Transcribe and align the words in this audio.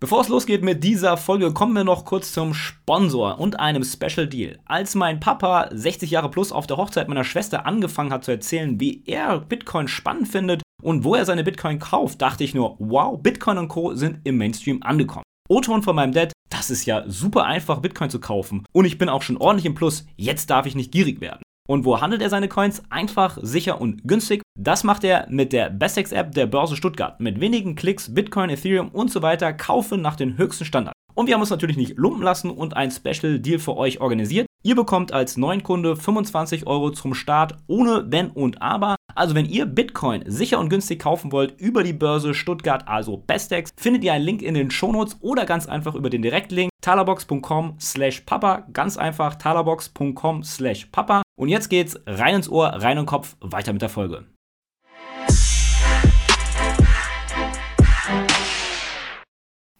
Bevor 0.00 0.20
es 0.20 0.28
losgeht 0.28 0.62
mit 0.62 0.84
dieser 0.84 1.16
Folge, 1.16 1.52
kommen 1.52 1.72
wir 1.72 1.82
noch 1.82 2.04
kurz 2.04 2.32
zum 2.32 2.54
Sponsor 2.54 3.40
und 3.40 3.58
einem 3.58 3.82
Special 3.82 4.28
Deal. 4.28 4.60
Als 4.64 4.94
mein 4.94 5.18
Papa 5.18 5.68
60 5.72 6.08
Jahre 6.08 6.30
plus 6.30 6.52
auf 6.52 6.68
der 6.68 6.76
Hochzeit 6.76 7.08
meiner 7.08 7.24
Schwester 7.24 7.66
angefangen 7.66 8.12
hat 8.12 8.22
zu 8.22 8.30
erzählen, 8.30 8.78
wie 8.78 9.02
er 9.06 9.40
Bitcoin 9.40 9.88
spannend 9.88 10.28
findet 10.28 10.62
und 10.80 11.02
wo 11.02 11.16
er 11.16 11.24
seine 11.24 11.42
Bitcoin 11.42 11.80
kauft, 11.80 12.22
dachte 12.22 12.44
ich 12.44 12.54
nur, 12.54 12.76
wow, 12.78 13.20
Bitcoin 13.20 13.58
und 13.58 13.66
Co. 13.66 13.92
sind 13.94 14.20
im 14.22 14.38
Mainstream 14.38 14.84
angekommen. 14.84 15.24
O-Ton 15.48 15.82
von 15.82 15.96
meinem 15.96 16.12
Dad, 16.12 16.32
das 16.48 16.70
ist 16.70 16.86
ja 16.86 17.02
super 17.08 17.46
einfach, 17.46 17.80
Bitcoin 17.80 18.08
zu 18.08 18.20
kaufen. 18.20 18.64
Und 18.70 18.84
ich 18.84 18.98
bin 18.98 19.08
auch 19.08 19.22
schon 19.22 19.36
ordentlich 19.36 19.66
im 19.66 19.74
Plus, 19.74 20.06
jetzt 20.16 20.48
darf 20.48 20.66
ich 20.66 20.76
nicht 20.76 20.92
gierig 20.92 21.20
werden. 21.20 21.42
Und 21.68 21.84
wo 21.84 22.00
handelt 22.00 22.22
er 22.22 22.30
seine 22.30 22.48
Coins? 22.48 22.82
Einfach, 22.88 23.38
sicher 23.42 23.78
und 23.80 24.08
günstig. 24.08 24.40
Das 24.58 24.84
macht 24.84 25.04
er 25.04 25.26
mit 25.28 25.52
der 25.52 25.68
Bestex-App 25.68 26.32
der 26.32 26.46
Börse 26.46 26.76
Stuttgart. 26.76 27.20
Mit 27.20 27.40
wenigen 27.40 27.74
Klicks 27.74 28.14
Bitcoin, 28.14 28.48
Ethereum 28.48 28.88
und 28.88 29.10
so 29.10 29.20
weiter 29.20 29.52
kaufen 29.52 30.00
nach 30.00 30.16
den 30.16 30.38
höchsten 30.38 30.64
Standards. 30.64 30.94
Und 31.14 31.26
wir 31.26 31.34
haben 31.34 31.42
uns 31.42 31.50
natürlich 31.50 31.76
nicht 31.76 31.98
lumpen 31.98 32.22
lassen 32.22 32.50
und 32.50 32.76
ein 32.76 32.90
Special 32.90 33.38
Deal 33.38 33.58
für 33.58 33.76
euch 33.76 34.00
organisiert. 34.00 34.46
Ihr 34.62 34.76
bekommt 34.76 35.12
als 35.12 35.36
neuen 35.36 35.62
Kunde 35.62 35.94
25 35.94 36.66
Euro 36.66 36.90
zum 36.90 37.12
Start 37.12 37.56
ohne 37.66 38.06
Wenn 38.08 38.30
und 38.30 38.62
Aber. 38.62 38.96
Also 39.14 39.34
wenn 39.34 39.46
ihr 39.46 39.66
Bitcoin 39.66 40.22
sicher 40.26 40.58
und 40.60 40.70
günstig 40.70 41.00
kaufen 41.00 41.32
wollt 41.32 41.60
über 41.60 41.82
die 41.82 41.92
Börse 41.92 42.34
Stuttgart, 42.34 42.88
also 42.88 43.18
Bestex, 43.18 43.72
findet 43.76 44.04
ihr 44.04 44.14
einen 44.14 44.24
Link 44.24 44.42
in 44.42 44.54
den 44.54 44.70
Shownotes 44.70 45.18
oder 45.20 45.44
ganz 45.44 45.66
einfach 45.66 45.94
über 45.94 46.08
den 46.08 46.22
Direktlink 46.22 46.70
talabox.com 46.80 47.76
slash 47.78 48.20
papa. 48.20 48.66
Ganz 48.72 48.96
einfach 48.96 49.34
talabox.com 49.34 50.44
slash 50.44 50.86
papa. 50.86 51.22
Und 51.38 51.48
jetzt 51.48 51.68
geht's 51.68 51.98
rein 52.04 52.34
ins 52.34 52.48
Ohr, 52.48 52.66
rein 52.66 52.98
in 52.98 53.04
den 53.04 53.06
Kopf, 53.06 53.36
weiter 53.40 53.72
mit 53.72 53.80
der 53.80 53.88
Folge. 53.88 54.26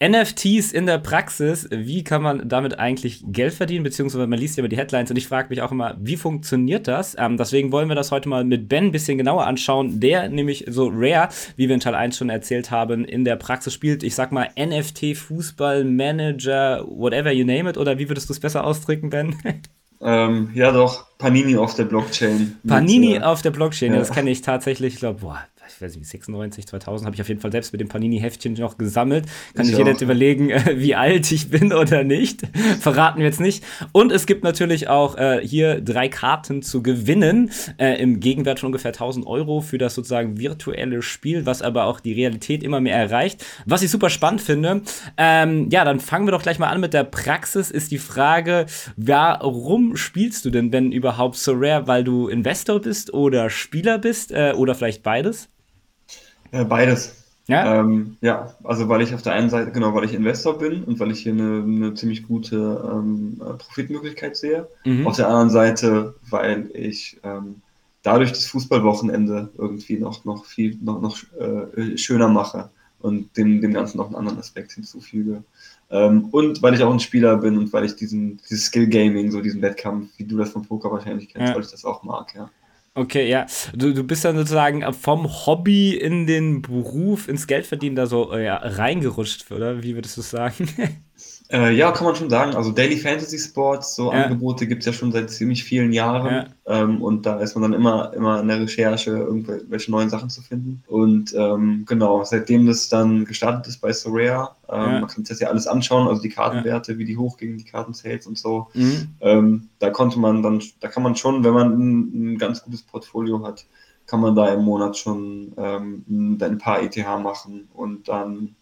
NFTs 0.01 0.71
in 0.71 0.87
der 0.87 0.99
Praxis, 0.99 1.69
wie 1.73 2.05
kann 2.05 2.23
man 2.23 2.49
damit 2.49 2.79
eigentlich 2.79 3.25
Geld 3.27 3.53
verdienen, 3.53 3.83
beziehungsweise 3.83 4.29
man 4.29 4.39
liest 4.39 4.57
ja 4.57 4.61
immer 4.61 4.69
die 4.69 4.77
Headlines 4.77 5.11
und 5.11 5.17
ich 5.17 5.27
frage 5.27 5.49
mich 5.49 5.61
auch 5.61 5.73
immer, 5.73 5.97
wie 6.01 6.17
funktioniert 6.17 6.87
das? 6.87 7.17
Ähm, 7.19 7.37
deswegen 7.37 7.73
wollen 7.73 7.89
wir 7.89 7.97
das 7.97 8.13
heute 8.13 8.29
mal 8.29 8.45
mit 8.45 8.69
Ben 8.69 8.85
ein 8.85 8.93
bisschen 8.93 9.19
genauer 9.19 9.45
anschauen, 9.45 9.99
der 9.99 10.29
nämlich 10.29 10.65
so 10.69 10.89
rare, 10.93 11.31
wie 11.57 11.67
wir 11.67 11.75
in 11.75 11.81
Teil 11.81 11.97
1 11.97 12.17
schon 12.17 12.31
erzählt 12.31 12.71
haben, 12.71 13.05
in 13.05 13.25
der 13.25 13.35
Praxis 13.35 13.75
spielt. 13.75 14.05
Ich 14.05 14.15
sag 14.15 14.31
mal 14.31 14.49
NFT, 14.57 15.17
Fußball, 15.17 15.83
Manager, 15.83 16.87
whatever 16.87 17.33
you 17.33 17.45
name 17.45 17.69
it, 17.69 17.77
oder 17.77 17.99
wie 17.99 18.09
würdest 18.09 18.29
du 18.29 18.33
es 18.33 18.39
besser 18.39 18.63
ausdrücken, 18.63 19.11
Ben? 19.11 19.35
Ähm, 20.01 20.51
ja, 20.55 20.71
doch, 20.71 21.07
Panini 21.19 21.57
auf 21.57 21.75
der 21.75 21.85
Blockchain. 21.85 22.59
Panini 22.67 23.15
mit, 23.15 23.23
äh, 23.23 23.25
auf 23.25 23.43
der 23.43 23.51
Blockchain, 23.51 23.93
ja. 23.93 23.99
das 23.99 24.13
kenne 24.13 24.31
ich 24.31 24.43
tatsächlich, 24.43 24.95
ich 24.95 25.01
glaube, 25.01 25.21
boah, 25.21 25.43
ich 25.71 25.83
weiß 25.83 25.97
nicht, 25.97 26.09
96, 26.09 26.67
2000 26.67 27.07
habe 27.07 27.15
ich 27.15 27.21
auf 27.21 27.29
jeden 27.29 27.41
Fall 27.41 27.53
selbst 27.53 27.73
mit 27.73 27.81
dem 27.81 27.89
Panini-Heftchen 27.89 28.55
noch 28.55 28.79
gesammelt. 28.79 29.27
Kann 29.55 29.69
ich 29.69 29.77
jetzt 29.77 30.03
überlegen, 30.03 30.51
äh, 30.51 30.75
wie 30.79 30.95
alt 30.95 31.31
ich 31.31 31.51
bin 31.51 31.73
oder 31.73 32.05
nicht. 32.05 32.43
Verraten 32.81 33.19
wir 33.19 33.27
jetzt 33.27 33.41
nicht. 33.41 33.65
Und 33.93 34.13
es 34.13 34.27
gibt 34.27 34.45
natürlich 34.45 34.89
auch 34.89 35.17
äh, 35.17 35.41
hier 35.43 35.81
drei 35.81 36.09
Karten 36.09 36.63
zu 36.63 36.83
gewinnen, 36.83 37.51
äh, 37.79 38.01
im 38.01 38.21
Gegenwert 38.21 38.61
von 38.61 38.69
ungefähr 38.69 38.91
1000 38.91 39.27
Euro 39.27 39.61
für 39.61 39.79
das 39.79 39.95
sozusagen 39.95 40.39
virtuelle 40.39 41.03
Spiel, 41.03 41.47
was 41.47 41.63
aber 41.63 41.85
auch 41.85 42.01
die 42.01 42.13
Realität 42.13 42.63
immer 42.63 42.81
mehr 42.81 42.97
erreicht. 42.97 43.45
Was 43.67 43.83
ich 43.83 43.91
super 43.91 44.11
spannend 44.11 44.41
finde. 44.41 44.83
Ähm, 45.17 45.69
ja, 45.71 45.85
dann 45.85 46.01
fangen 46.01 46.27
wir 46.27 46.33
doch 46.33 46.43
gleich 46.43 46.59
mal 46.59 46.69
an 46.69 46.81
mit 46.81 46.95
der 46.95 47.05
Praxis. 47.05 47.71
Ist 47.71 47.91
die 47.91 47.99
Frage, 47.99 48.67
warum 48.97 49.97
spielst 49.97 50.45
du 50.45 50.51
denn, 50.51 50.73
wenn 50.73 50.93
überhaupt 50.93 51.37
so 51.37 51.53
rare, 51.55 51.87
weil 51.87 52.05
du 52.05 52.29
Investor 52.29 52.81
bist 52.81 53.13
oder 53.13 53.51
Spieler 53.51 53.99
bist 53.99 54.33
äh, 54.33 54.53
oder 54.57 54.75
vielleicht 54.75 55.03
beides? 55.03 55.49
Ja, 56.53 56.65
beides. 56.65 57.19
Ja? 57.49 57.81
Ähm, 57.81 58.19
ja, 58.21 58.55
also 58.63 58.89
weil 58.89 59.01
ich 59.01 59.15
auf 59.15 59.23
der 59.23 59.33
einen 59.33 59.49
Seite, 59.49 59.73
genau, 59.73 59.95
weil 59.95 60.05
ich 60.05 60.13
Investor 60.13 60.59
bin 60.59 60.85
und 60.85 61.01
weil 61.01 61.11
ich 61.11 61.21
hier 61.21 61.33
eine, 61.33 61.63
eine 61.63 61.95
ziemlich 61.95 62.27
gute 62.27 62.57
ähm, 62.93 63.41
Profitmöglichkeit 63.59 64.37
sehe. 64.37 64.69
Mhm. 64.85 65.07
Auf 65.07 65.17
der 65.17 65.29
anderen 65.29 65.51
Seite, 65.51 66.15
weil 66.29 66.71
ich 66.75 67.19
ähm, 67.25 67.63
dadurch 68.03 68.33
das 68.33 68.47
Fußballwochenende 68.47 69.49
irgendwie 69.57 69.99
noch, 69.99 70.27
noch 70.27 70.45
viel 70.45 70.77
noch, 70.83 71.01
noch 71.01 71.17
äh, 71.41 71.97
schöner 71.97 72.29
mache 72.29 72.69
und 73.01 73.35
dem, 73.37 73.63
dem 73.63 73.73
Ganzen 73.73 73.97
noch 73.97 74.07
einen 74.07 74.17
anderen 74.17 74.39
Aspekt 74.39 74.73
hinzufüge. 74.73 75.43
Ähm, 75.91 76.29
und 76.31 76.61
weil 76.61 76.75
ich 76.75 76.83
auch 76.83 76.93
ein 76.93 77.01
Spieler 77.01 77.37
bin 77.39 77.57
und 77.57 77.73
weil 77.73 77.85
ich 77.85 77.97
diesen, 77.97 78.39
dieses 78.49 78.67
Skill 78.67 78.89
Gaming, 78.89 79.31
so 79.31 79.41
diesen 79.41 79.63
Wettkampf, 79.63 80.11
wie 80.19 80.25
du 80.25 80.37
das 80.37 80.51
vom 80.51 80.67
Poker 80.67 80.91
wahrscheinlich 80.91 81.31
kennst, 81.31 81.49
ja. 81.49 81.55
weil 81.55 81.63
ich 81.63 81.71
das 81.71 81.85
auch 81.87 82.03
mag, 82.03 82.35
ja. 82.35 82.51
Okay, 82.95 83.29
ja. 83.29 83.47
Du, 83.75 83.95
du 83.95 84.03
bist 84.03 84.25
dann 84.25 84.37
sozusagen 84.37 84.83
vom 84.93 85.29
Hobby 85.47 85.95
in 85.97 86.27
den 86.27 86.63
Beruf, 86.63 87.29
ins 87.29 87.47
Geldverdienen 87.47 87.95
da 87.95 88.07
so 88.07 88.37
ja, 88.37 88.57
reingerutscht, 88.57 89.51
oder? 89.53 89.83
Wie 89.83 89.95
würdest 89.95 90.17
du 90.17 90.23
sagen? 90.23 90.69
Äh, 91.51 91.73
ja, 91.75 91.93
kann 91.93 92.05
man 92.05 92.15
schon 92.15 92.29
sagen. 92.29 92.55
Also 92.55 92.73
Daily 92.73 92.99
Fantasy 92.99 93.39
Sports, 93.39 93.95
so 93.95 94.13
ja. 94.13 94.25
Angebote 94.25 94.67
gibt 94.67 94.83
es 94.83 94.87
ja 94.87 94.93
schon 94.93 95.13
seit 95.13 95.31
ziemlich 95.31 95.65
vielen 95.65 95.93
Jahren. 95.95 96.27
Ja. 96.67 96.83
Ähm, 96.83 97.03
und 97.03 97.25
da 97.25 97.41
ist 97.41 97.55
man 97.55 97.63
dann 97.63 97.73
immer, 97.73 98.13
immer 98.13 98.41
in 98.41 98.49
der 98.49 98.61
Recherche, 98.61 99.13
irgendwelche 99.13 99.91
neuen 99.91 100.11
Sachen 100.11 100.29
zu 100.29 100.43
finden. 100.43 100.83
Und 100.87 101.35
ähm, 101.35 101.85
genau, 101.87 102.23
seitdem 102.23 102.67
das 102.67 102.91
dann 102.91 103.25
gestartet 103.25 103.67
ist 103.67 103.81
bei 103.81 103.93
Sorare, 103.93 104.51
ähm, 104.69 104.79
ja. 104.79 105.01
man 105.01 105.09
kann 105.09 105.25
sich 105.25 105.29
das 105.29 105.41
ja 105.41 105.49
alles 105.49 105.67
anschauen, 105.67 106.07
also 106.07 106.21
die 106.21 106.29
Kartenwerte, 106.29 106.99
wie 106.99 107.07
die 107.07 107.17
hochgingen, 107.17 107.57
die 107.57 107.65
Kartensales 107.65 108.27
und 108.27 108.37
so. 108.37 108.69
Mhm. 108.75 109.09
Ähm, 109.21 109.69
da 109.79 109.89
konnte 109.89 110.19
man 110.19 110.43
dann, 110.43 110.63
da 110.81 110.89
kann 110.89 111.03
man 111.03 111.17
schon, 111.17 111.45
wenn 111.45 111.55
man 111.55 111.73
ein, 111.73 112.35
ein 112.35 112.39
ganz 112.39 112.63
gutes 112.63 112.83
Portfolio 112.83 113.43
hat, 113.47 113.65
kann 114.07 114.21
man 114.21 114.35
da 114.35 114.53
im 114.53 114.65
Monat 114.65 114.99
schon 114.99 115.53
ähm, 115.57 116.05
ein 116.41 116.59
paar 116.59 116.83
ETH 116.83 116.97
machen 117.23 117.69
und 117.73 118.09
dann 118.09 118.55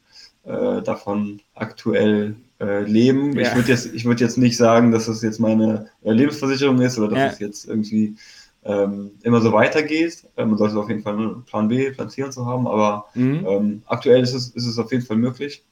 äh, 0.45 0.83
davon 0.83 1.41
aktuell 1.55 2.37
äh, 2.61 2.83
leben. 2.83 3.33
Ja. 3.35 3.43
Ich 3.43 3.55
würde 3.55 3.69
jetzt, 3.69 3.93
ich 3.95 4.05
würde 4.05 4.25
jetzt 4.25 4.39
nicht 4.39 4.57
sagen, 4.57 4.93
dass 4.93 5.07
das 5.07 5.23
jetzt 5.23 5.41
meine 5.41 5.91
äh, 6.03 6.13
Lebensversicherung 6.13 6.81
ist 6.81 6.99
oder 6.99 7.09
dass 7.09 7.19
ja. 7.19 7.27
es 7.27 7.39
jetzt 7.39 7.69
irgendwie 7.69 8.17
ähm, 8.65 9.13
immer 9.23 9.41
so 9.41 9.53
weitergeht. 9.53 10.27
Äh, 10.37 10.45
man 10.45 10.59
sollte 10.59 10.79
auf 10.79 10.89
jeden 10.89 11.03
Fall 11.03 11.15
einen 11.15 11.45
Plan 11.45 11.69
B, 11.69 11.91
Plan 11.91 12.11
C 12.11 12.23
und 12.23 12.33
so 12.33 12.47
haben, 12.47 12.67
aber 12.67 13.07
mhm. 13.15 13.47
ähm, 13.49 13.83
aktuell 13.87 14.23
ist 14.23 14.35
es, 14.35 14.49
ist 14.49 14.67
es 14.67 14.79
auf 14.79 14.91
jeden 14.93 15.05
Fall 15.05 15.17
möglich. 15.17 15.65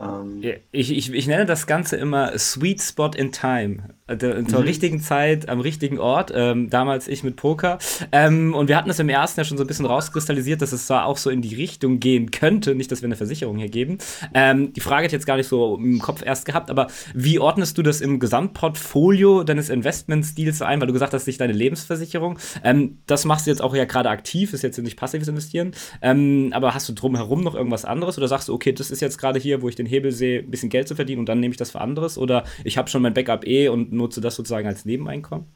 Ähm, 0.00 0.42
ich, 0.70 0.92
ich, 0.92 1.12
ich 1.12 1.26
nenne 1.26 1.46
das 1.46 1.66
Ganze 1.66 1.96
immer 1.96 2.36
Sweet 2.38 2.82
Spot 2.82 3.10
in 3.16 3.32
Time. 3.32 3.94
Also 4.06 4.42
zur 4.44 4.60
mhm. 4.60 4.66
richtigen 4.66 5.00
Zeit, 5.00 5.50
am 5.50 5.60
richtigen 5.60 5.98
Ort. 5.98 6.32
Ähm, 6.34 6.70
damals 6.70 7.08
ich 7.08 7.24
mit 7.24 7.36
Poker. 7.36 7.78
Ähm, 8.10 8.54
und 8.54 8.68
wir 8.68 8.76
hatten 8.76 8.88
es 8.88 8.98
im 8.98 9.10
ersten 9.10 9.40
ja 9.40 9.44
schon 9.44 9.58
so 9.58 9.64
ein 9.64 9.66
bisschen 9.66 9.84
rauskristallisiert, 9.84 10.62
dass 10.62 10.72
es 10.72 10.86
zwar 10.86 11.04
auch 11.04 11.18
so 11.18 11.28
in 11.28 11.42
die 11.42 11.54
Richtung 11.54 12.00
gehen 12.00 12.30
könnte. 12.30 12.74
Nicht, 12.74 12.90
dass 12.90 13.02
wir 13.02 13.06
eine 13.06 13.16
Versicherung 13.16 13.58
hier 13.58 13.68
geben. 13.68 13.98
Ähm, 14.32 14.72
die 14.72 14.80
Frage 14.80 15.04
hat 15.04 15.12
jetzt 15.12 15.26
gar 15.26 15.36
nicht 15.36 15.48
so 15.48 15.76
im 15.76 15.98
Kopf 15.98 16.22
erst 16.24 16.46
gehabt, 16.46 16.70
aber 16.70 16.86
wie 17.12 17.38
ordnest 17.38 17.76
du 17.76 17.82
das 17.82 18.00
im 18.00 18.18
Gesamtportfolio 18.18 19.42
deines 19.42 19.68
Investmentstils 19.68 20.62
ein? 20.62 20.80
Weil 20.80 20.86
du 20.86 20.94
gesagt 20.94 21.12
hast, 21.12 21.26
nicht 21.26 21.40
deine 21.40 21.52
Lebensversicherung. 21.52 22.38
Ähm, 22.64 22.98
das 23.06 23.26
machst 23.26 23.46
du 23.46 23.50
jetzt 23.50 23.60
auch 23.60 23.74
ja 23.74 23.84
gerade 23.84 24.08
aktiv, 24.08 24.54
ist 24.54 24.62
jetzt 24.62 24.78
nicht 24.78 24.96
passives 24.96 25.28
Investieren. 25.28 25.72
Aber 26.00 26.74
hast 26.74 26.88
du 26.88 26.92
drumherum 26.92 27.42
noch 27.42 27.54
irgendwas 27.54 27.84
anderes? 27.84 28.16
Oder 28.16 28.28
sagst 28.28 28.48
du, 28.48 28.54
okay, 28.54 28.72
das 28.72 28.90
ist 28.90 29.00
jetzt 29.00 29.18
gerade 29.18 29.38
hier, 29.38 29.60
wo 29.60 29.68
ich 29.68 29.74
den 29.74 29.87
Hebel 29.88 30.12
sehe, 30.12 30.40
ein 30.40 30.50
bisschen 30.50 30.68
Geld 30.68 30.88
zu 30.88 30.94
verdienen 30.94 31.20
und 31.20 31.28
dann 31.28 31.40
nehme 31.40 31.52
ich 31.52 31.58
das 31.58 31.70
für 31.70 31.80
anderes? 31.80 32.18
Oder 32.18 32.44
ich 32.64 32.78
habe 32.78 32.88
schon 32.88 33.02
mein 33.02 33.14
Backup 33.14 33.46
eh 33.46 33.68
und 33.68 33.92
nutze 33.92 34.20
das 34.20 34.36
sozusagen 34.36 34.66
als 34.66 34.84
Nebeneinkommen? 34.84 35.46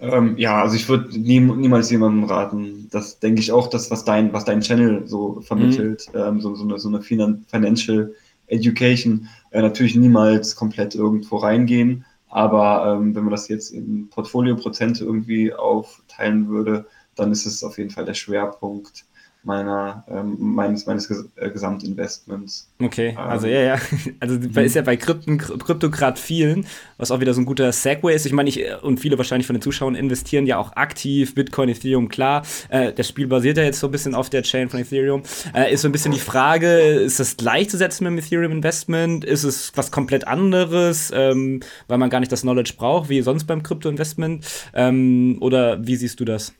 Ähm, 0.00 0.36
ja, 0.38 0.62
also 0.62 0.76
ich 0.76 0.88
würde 0.88 1.18
nie, 1.18 1.40
niemals 1.40 1.90
jemandem 1.90 2.24
raten. 2.24 2.88
Das 2.90 3.18
denke 3.18 3.40
ich 3.40 3.50
auch, 3.50 3.68
das, 3.68 3.90
was 3.90 4.04
dein, 4.04 4.32
was 4.32 4.44
dein 4.44 4.60
Channel 4.60 5.06
so 5.06 5.40
vermittelt, 5.40 6.06
mhm. 6.12 6.20
ähm, 6.20 6.40
so, 6.40 6.54
so, 6.54 6.64
eine, 6.64 6.78
so 6.78 6.88
eine 6.88 7.02
Financial 7.02 8.12
Education, 8.46 9.28
äh, 9.50 9.60
natürlich 9.60 9.96
niemals 9.96 10.54
komplett 10.54 10.94
irgendwo 10.94 11.36
reingehen. 11.36 12.04
Aber 12.28 12.98
ähm, 13.00 13.14
wenn 13.14 13.24
man 13.24 13.32
das 13.32 13.48
jetzt 13.48 13.70
in 13.70 14.08
Portfolio-Prozente 14.10 15.04
irgendwie 15.04 15.52
aufteilen 15.52 16.48
würde, 16.48 16.86
dann 17.16 17.32
ist 17.32 17.46
es 17.46 17.64
auf 17.64 17.78
jeden 17.78 17.90
Fall 17.90 18.04
der 18.04 18.14
Schwerpunkt 18.14 19.04
meiner, 19.44 20.04
ähm, 20.10 20.36
meines, 20.38 20.86
meines 20.86 21.08
äh, 21.36 21.50
Gesamtinvestments. 21.50 22.68
Okay, 22.82 23.10
ähm, 23.10 23.18
also 23.18 23.46
ja, 23.46 23.60
ja. 23.60 23.78
Also 24.20 24.36
ist 24.36 24.74
ja 24.74 24.82
bei 24.82 24.96
Krypten, 24.96 25.38
Krypto 25.38 25.90
gerade 25.90 26.20
vielen, 26.20 26.66
was 26.96 27.10
auch 27.10 27.20
wieder 27.20 27.34
so 27.34 27.40
ein 27.40 27.46
guter 27.46 27.70
Segway 27.72 28.14
ist. 28.14 28.26
Ich 28.26 28.32
meine, 28.32 28.48
ich 28.48 28.64
und 28.82 28.98
viele 28.98 29.16
wahrscheinlich 29.16 29.46
von 29.46 29.54
den 29.54 29.62
Zuschauern 29.62 29.94
investieren 29.94 30.46
ja 30.46 30.58
auch 30.58 30.74
aktiv, 30.76 31.34
Bitcoin, 31.34 31.68
Ethereum, 31.68 32.08
klar. 32.08 32.42
Äh, 32.68 32.92
das 32.92 33.08
Spiel 33.08 33.26
basiert 33.26 33.56
ja 33.56 33.64
jetzt 33.64 33.80
so 33.80 33.88
ein 33.88 33.90
bisschen 33.90 34.14
auf 34.14 34.28
der 34.28 34.42
Chain 34.42 34.68
von 34.68 34.80
Ethereum. 34.80 35.22
Äh, 35.54 35.72
ist 35.72 35.82
so 35.82 35.88
ein 35.88 35.92
bisschen 35.92 36.12
die 36.12 36.18
Frage, 36.18 36.78
ist 36.78 37.20
das 37.20 37.36
gleichzusetzen 37.36 38.04
mit 38.04 38.12
dem 38.12 38.24
Ethereum-Investment? 38.24 39.24
Ist 39.24 39.44
es 39.44 39.72
was 39.76 39.90
komplett 39.90 40.26
anderes, 40.26 41.12
ähm, 41.14 41.60
weil 41.86 41.98
man 41.98 42.10
gar 42.10 42.20
nicht 42.20 42.32
das 42.32 42.42
Knowledge 42.42 42.74
braucht, 42.76 43.08
wie 43.08 43.22
sonst 43.22 43.44
beim 43.44 43.62
Krypto-Investment? 43.62 44.46
Ähm, 44.74 45.38
oder 45.40 45.86
wie 45.86 45.96
siehst 45.96 46.20
du 46.20 46.24
das? 46.24 46.52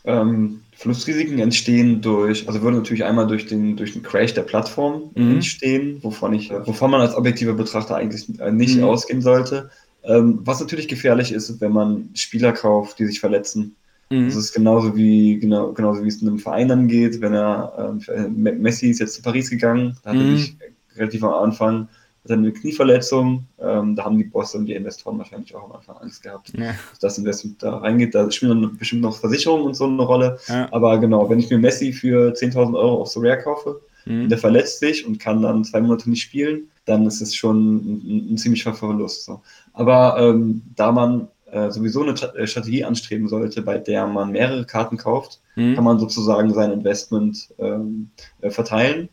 Ähm, 0.07 0.61
Verlustrisiken 0.77 1.39
entstehen 1.39 2.03
durch, 2.03 2.47
also 2.47 2.61
würden 2.61 2.77
natürlich 2.77 3.05
einmal 3.05 3.27
durch 3.27 3.47
den, 3.47 3.77
durch 3.77 3.95
den 3.95 4.03
Crash 4.03 4.35
der 4.35 4.43
Plattform 4.43 5.11
mhm. 5.15 5.37
entstehen, 5.37 5.99
wovon 6.03 6.35
ich, 6.35 6.51
wovon 6.51 6.91
man 6.91 7.01
als 7.01 7.15
objektiver 7.15 7.55
Betrachter 7.55 7.97
eigentlich 7.97 8.39
äh, 8.39 8.53
nicht 8.53 8.77
mhm. 8.77 8.85
ausgehen 8.85 9.23
sollte. 9.23 9.71
Ähm, 10.03 10.41
was 10.43 10.61
natürlich 10.61 10.89
gefährlich 10.89 11.33
ist, 11.33 11.61
wenn 11.63 11.73
man 11.73 12.11
Spieler 12.15 12.53
kauft, 12.53 12.99
die 12.99 13.07
sich 13.07 13.21
verletzen. 13.21 13.77
Mhm. 14.15 14.27
Das 14.27 14.37
ist 14.37 14.53
genauso 14.53 14.95
wie, 14.97 15.39
genau, 15.39 15.73
genauso 15.73 16.05
wie 16.05 16.09
es 16.09 16.23
einem 16.23 16.39
Verein 16.39 16.71
angeht. 16.71 17.21
Wenn 17.21 17.35
er, 17.35 17.97
äh, 18.09 18.29
Messi 18.29 18.91
ist 18.91 19.01
jetzt 19.01 19.15
zu 19.15 19.23
Paris 19.23 19.51
gegangen, 19.51 19.97
da 20.03 20.11
hat 20.11 20.17
mhm. 20.17 20.37
sich 20.37 20.57
relativ 20.97 21.25
am 21.25 21.35
Anfang 21.35 21.89
eine 22.29 22.53
Knieverletzung. 22.53 23.47
Ähm, 23.61 23.97
da 23.97 24.05
haben 24.05 24.17
die 24.17 24.25
Bosse 24.25 24.57
und 24.57 24.67
die 24.67 24.75
Investoren 24.75 25.19
wahrscheinlich 25.19 25.55
auch 25.55 25.65
am 25.65 25.73
Anfang 25.73 25.97
Angst 25.99 26.23
gehabt, 26.23 26.53
ja. 26.57 26.69
dass 26.91 26.99
das 27.01 27.19
Investment 27.19 27.63
da 27.63 27.79
reingeht. 27.79 28.15
Da 28.15 28.31
spielen 28.31 28.63
dann 28.63 28.77
bestimmt 28.77 29.03
noch 29.03 29.19
Versicherungen 29.19 29.67
und 29.67 29.75
so 29.75 29.85
eine 29.85 30.03
Rolle. 30.03 30.39
Ja. 30.49 30.73
Aber 30.73 30.99
genau, 30.99 31.29
wenn 31.29 31.39
ich 31.39 31.51
mir 31.51 31.59
Messi 31.59 31.93
für 31.93 32.33
10.000 32.33 32.79
Euro 32.79 33.03
auf 33.03 33.09
so 33.09 33.21
Rare 33.21 33.43
kaufe, 33.43 33.81
mhm. 34.07 34.29
der 34.29 34.39
verletzt 34.39 34.81
sich 34.81 35.07
und 35.07 35.19
kann 35.19 35.43
dann 35.43 35.65
zwei 35.65 35.81
Monate 35.81 36.09
nicht 36.09 36.23
spielen, 36.23 36.69
dann 36.87 37.07
ist 37.07 37.21
es 37.21 37.35
schon 37.35 37.77
ein, 37.77 38.33
ein 38.33 38.39
ziemlicher 38.39 38.75
Verlust. 38.75 39.25
So. 39.25 39.43
Aber 39.75 40.17
ähm, 40.19 40.63
da 40.77 40.93
man 40.93 41.29
äh, 41.55 41.71
sowieso 41.71 42.03
eine 42.03 42.13
äh, 42.13 42.47
Strategie 42.47 42.85
anstreben 42.85 43.29
sollte, 43.29 43.63
bei 43.63 43.79
der 43.79 44.07
man 44.07 44.33
mehrere 44.33 44.67
Karten 44.67 44.97
kauft, 44.97 45.41
mhm. 45.55 45.75
kann 45.75 45.85
man 45.85 45.99
sozusagen 45.99 46.53
sein 46.53 46.73
Investment 46.73 47.55
ähm, 47.59 48.11
äh, 48.41 48.51
verteilen. 48.51 49.09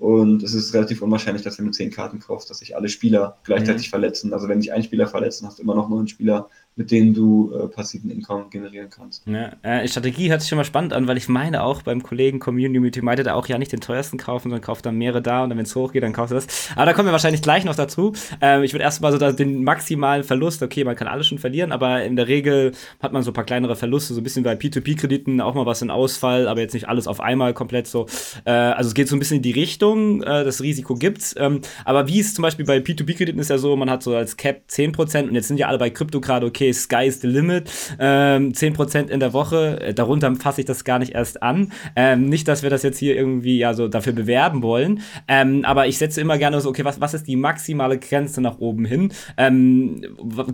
Und 0.00 0.42
es 0.42 0.54
ist 0.54 0.72
relativ 0.72 1.02
unwahrscheinlich, 1.02 1.42
dass 1.42 1.58
wenn 1.58 1.66
du 1.66 1.72
zehn 1.72 1.90
Karten 1.90 2.20
kaufst, 2.20 2.48
dass 2.48 2.60
sich 2.60 2.74
alle 2.74 2.88
Spieler 2.88 3.36
gleichzeitig 3.44 3.88
mhm. 3.88 3.90
verletzen. 3.90 4.32
Also 4.32 4.48
wenn 4.48 4.62
sich 4.62 4.72
ein 4.72 4.82
Spieler 4.82 5.06
verletzt, 5.06 5.42
hast 5.44 5.58
du 5.58 5.62
immer 5.62 5.74
noch 5.74 5.90
neun 5.90 6.08
Spieler, 6.08 6.48
mit 6.76 6.90
denen 6.90 7.12
du 7.12 7.52
äh, 7.52 7.68
passiven 7.68 8.10
Income 8.10 8.46
generieren 8.48 8.88
kannst. 8.88 9.26
Ja, 9.26 9.52
äh, 9.60 9.86
Strategie 9.86 10.30
hört 10.30 10.40
sich 10.40 10.48
schon 10.48 10.56
mal 10.56 10.64
spannend 10.64 10.94
an, 10.94 11.06
weil 11.06 11.18
ich 11.18 11.28
meine 11.28 11.62
auch 11.62 11.82
beim 11.82 12.02
Kollegen 12.02 12.38
Community 12.38 13.02
meinte 13.02 13.22
da 13.22 13.34
auch 13.34 13.46
ja 13.48 13.58
nicht 13.58 13.72
den 13.72 13.80
teuersten 13.80 14.16
kaufen, 14.16 14.44
sondern 14.44 14.62
kauft 14.62 14.86
dann 14.86 14.96
mehrere 14.96 15.20
da 15.20 15.42
und 15.42 15.50
dann, 15.50 15.58
wenn 15.58 15.66
es 15.66 15.76
hochgeht, 15.76 16.02
dann 16.02 16.14
kaufst 16.14 16.30
du 16.30 16.36
das. 16.36 16.46
Aber 16.76 16.86
da 16.86 16.94
kommen 16.94 17.08
wir 17.08 17.12
wahrscheinlich 17.12 17.42
gleich 17.42 17.64
noch 17.64 17.74
dazu. 17.74 18.14
Ähm, 18.40 18.62
ich 18.62 18.72
würde 18.72 18.84
erstmal 18.84 19.12
so 19.12 19.18
den 19.18 19.62
maximalen 19.64 20.24
Verlust, 20.24 20.62
okay, 20.62 20.84
man 20.84 20.96
kann 20.96 21.08
alles 21.08 21.26
schon 21.26 21.38
verlieren, 21.38 21.72
aber 21.72 22.02
in 22.04 22.16
der 22.16 22.28
Regel 22.28 22.72
hat 23.00 23.12
man 23.12 23.22
so 23.22 23.32
ein 23.32 23.34
paar 23.34 23.44
kleinere 23.44 23.76
Verluste, 23.76 24.14
so 24.14 24.20
ein 24.20 24.24
bisschen 24.24 24.44
bei 24.44 24.54
P2P-Krediten 24.54 25.42
auch 25.42 25.54
mal 25.54 25.66
was 25.66 25.82
in 25.82 25.90
Ausfall, 25.90 26.48
aber 26.48 26.60
jetzt 26.60 26.72
nicht 26.72 26.88
alles 26.88 27.06
auf 27.06 27.20
einmal 27.20 27.52
komplett 27.52 27.88
so. 27.88 28.06
Äh, 28.46 28.52
also 28.52 28.88
es 28.88 28.94
geht 28.94 29.08
so 29.08 29.16
ein 29.16 29.18
bisschen 29.18 29.38
in 29.38 29.42
die 29.42 29.50
Richtung, 29.50 29.89
äh, 29.96 30.44
das 30.44 30.62
Risiko 30.62 30.94
gibt's. 30.94 31.34
Ähm, 31.36 31.60
aber 31.84 32.06
wie 32.08 32.20
es 32.20 32.34
zum 32.34 32.42
Beispiel 32.42 32.64
bei 32.64 32.78
P2P-Krediten 32.78 33.40
ist 33.40 33.50
ja 33.50 33.58
so, 33.58 33.76
man 33.76 33.90
hat 33.90 34.02
so 34.02 34.14
als 34.14 34.36
Cap 34.36 34.62
10% 34.68 35.28
und 35.28 35.34
jetzt 35.34 35.48
sind 35.48 35.58
ja 35.58 35.66
alle 35.66 35.78
bei 35.78 35.90
Krypto 35.90 36.20
gerade, 36.20 36.46
okay, 36.46 36.60
okay, 36.60 36.72
Sky 36.72 37.06
is 37.06 37.20
the 37.20 37.26
limit, 37.26 37.70
ähm, 37.98 38.52
10% 38.52 39.08
in 39.08 39.20
der 39.20 39.32
Woche, 39.32 39.80
äh, 39.80 39.94
darunter 39.94 40.34
fasse 40.36 40.60
ich 40.60 40.66
das 40.66 40.84
gar 40.84 40.98
nicht 40.98 41.14
erst 41.14 41.42
an. 41.42 41.72
Ähm, 41.96 42.26
nicht, 42.26 42.46
dass 42.48 42.62
wir 42.62 42.68
das 42.68 42.82
jetzt 42.82 42.98
hier 42.98 43.16
irgendwie 43.16 43.58
ja 43.58 43.72
so 43.72 43.88
dafür 43.88 44.12
bewerben 44.12 44.62
wollen, 44.62 45.00
ähm, 45.26 45.64
aber 45.64 45.86
ich 45.86 45.96
setze 45.96 46.20
immer 46.20 46.36
gerne 46.36 46.60
so, 46.60 46.68
okay, 46.68 46.84
was, 46.84 47.00
was 47.00 47.14
ist 47.14 47.26
die 47.26 47.36
maximale 47.36 47.98
Grenze 47.98 48.40
nach 48.42 48.58
oben 48.58 48.84
hin? 48.84 49.12
Ähm, 49.36 50.02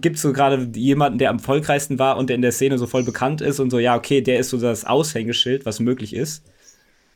Gibt 0.01 0.17
es 0.17 0.23
so 0.23 0.33
gerade 0.33 0.69
jemanden, 0.77 1.19
der 1.19 1.31
am 1.31 1.39
erfolgreichsten 1.39 1.99
war 1.99 2.17
und 2.17 2.29
der 2.29 2.37
in 2.37 2.43
der 2.43 2.53
Szene 2.53 2.79
so 2.79 2.87
voll 2.87 3.03
bekannt 3.03 3.41
ist 3.41 3.59
und 3.59 3.71
so, 3.71 3.79
ja, 3.79 3.97
okay, 3.97 4.21
der 4.21 4.39
ist 4.39 4.51
so 4.51 4.59
das 4.59 4.85
Aushängeschild, 4.85 5.67
was 5.67 5.81
möglich 5.81 6.15
ist? 6.15 6.45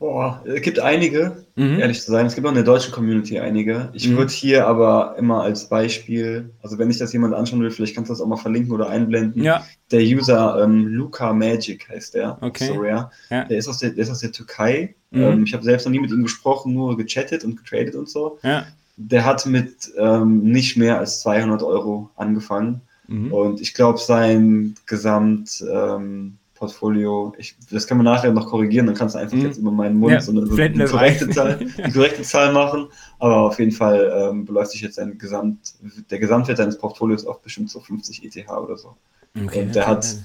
Boah, 0.01 0.41
es 0.45 0.63
gibt 0.63 0.79
einige, 0.79 1.45
mhm. 1.55 1.77
ehrlich 1.77 2.01
zu 2.01 2.09
sein. 2.09 2.25
Es 2.25 2.33
gibt 2.33 2.47
auch 2.47 2.49
in 2.49 2.55
der 2.55 2.63
deutschen 2.63 2.91
Community 2.91 3.39
einige. 3.39 3.91
Ich 3.93 4.09
mhm. 4.09 4.17
würde 4.17 4.31
hier 4.31 4.65
aber 4.65 5.15
immer 5.19 5.43
als 5.43 5.69
Beispiel, 5.69 6.49
also 6.63 6.79
wenn 6.79 6.89
sich 6.89 6.97
das 6.97 7.13
jemand 7.13 7.35
anschauen 7.35 7.61
will, 7.61 7.69
vielleicht 7.69 7.93
kannst 7.93 8.09
du 8.09 8.13
das 8.13 8.19
auch 8.19 8.25
mal 8.25 8.35
verlinken 8.35 8.71
oder 8.71 8.89
einblenden. 8.89 9.43
Ja. 9.43 9.63
Der 9.91 10.01
User 10.01 10.59
ähm, 10.63 10.87
Luca 10.87 11.31
Magic 11.33 11.87
heißt 11.87 12.15
der. 12.15 12.39
Okay. 12.41 12.65
So 12.65 12.79
rare. 12.79 13.11
Ja. 13.29 13.43
Der, 13.43 13.59
ist 13.59 13.67
aus 13.67 13.77
der, 13.77 13.91
der 13.91 14.01
ist 14.01 14.09
aus 14.09 14.21
der 14.21 14.31
Türkei. 14.31 14.95
Mhm. 15.11 15.21
Ähm, 15.21 15.43
ich 15.43 15.53
habe 15.53 15.63
selbst 15.63 15.85
noch 15.85 15.91
nie 15.91 15.99
mit 15.99 16.09
ihm 16.09 16.23
gesprochen, 16.23 16.73
nur 16.73 16.97
gechattet 16.97 17.43
und 17.43 17.57
getradet 17.57 17.93
und 17.93 18.09
so. 18.09 18.39
Ja. 18.41 18.65
Der 18.97 19.23
hat 19.23 19.45
mit 19.45 19.91
ähm, 19.99 20.41
nicht 20.41 20.77
mehr 20.77 20.97
als 20.97 21.21
200 21.21 21.61
Euro 21.61 22.09
angefangen. 22.15 22.81
Mhm. 23.05 23.31
Und 23.31 23.61
ich 23.61 23.75
glaube, 23.75 23.99
sein 23.99 24.73
Gesamt 24.87 25.63
ähm, 25.71 26.39
Portfolio. 26.61 27.33
Ich, 27.39 27.55
das 27.71 27.87
kann 27.87 27.97
man 27.97 28.05
nachher 28.05 28.31
noch 28.31 28.47
korrigieren, 28.47 28.85
dann 28.85 28.95
kannst 28.95 29.15
du 29.15 29.19
einfach 29.19 29.35
mhm. 29.35 29.45
jetzt 29.45 29.57
über 29.57 29.71
meinen 29.71 29.97
Mund 29.97 30.13
ja, 30.13 30.21
so 30.21 30.31
eine, 30.31 30.45
so 30.45 30.55
die, 30.55 30.85
korrekte 30.85 31.27
Zahl, 31.29 31.57
die 31.87 31.91
korrekte 31.91 32.21
Zahl 32.21 32.53
machen. 32.53 32.87
Aber 33.17 33.37
auf 33.37 33.57
jeden 33.57 33.71
Fall 33.71 34.13
ähm, 34.15 34.45
beläuft 34.45 34.71
sich 34.71 34.81
jetzt 34.81 34.99
ein 34.99 35.17
Gesamt, 35.17 35.73
der 36.11 36.19
Gesamtwert 36.19 36.59
deines 36.59 36.77
Portfolios 36.77 37.25
auf 37.25 37.41
bestimmt 37.41 37.71
so 37.71 37.79
50 37.79 38.23
ETH 38.23 38.47
oder 38.47 38.77
so. 38.77 38.95
Okay, 39.43 39.63
Und 39.63 39.75
der 39.75 39.87
hat, 39.87 40.15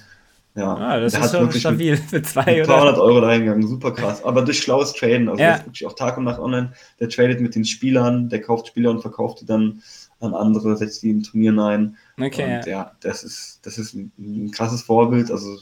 ja, 0.55 0.75
ah, 0.75 1.01
das 1.01 1.15
der 1.15 1.25
ist 1.25 1.33
wirklich 1.33 1.63
stabil 1.63 1.97
für 1.97 2.21
zwei 2.21 2.57
mit 2.57 2.67
200 2.67 2.99
Euro 2.99 3.21
reingegangen, 3.21 3.67
super 3.67 3.93
krass. 3.93 4.23
Aber 4.23 4.43
durch 4.43 4.59
schlaues 4.59 4.93
Traden, 4.93 5.31
also 5.31 5.43
ja. 5.43 5.65
wirklich 5.65 5.87
auch 5.87 5.95
Tag 5.95 6.19
und 6.19 6.25
Nacht 6.25 6.39
online. 6.39 6.73
Der 7.01 7.09
tradet 7.09 7.41
mit 7.41 7.55
den 7.55 7.65
Spielern, 7.65 8.29
der 8.29 8.43
kauft 8.43 8.67
Spieler 8.67 8.91
und 8.91 9.01
verkauft 9.01 9.41
die 9.41 9.47
dann 9.47 9.81
an 10.21 10.35
andere, 10.35 10.77
setzt 10.77 11.03
die 11.03 11.11
in 11.11 11.23
Turnieren 11.23 11.59
ein. 11.61 11.97
Okay. 12.21 12.59
Und 12.59 12.67
ja, 12.67 12.93
das 13.01 13.23
ist, 13.23 13.61
das 13.63 13.79
ist 13.79 13.95
ein, 13.95 14.13
ein 14.19 14.51
krasses 14.51 14.83
Vorbild. 14.83 15.31
Also 15.31 15.57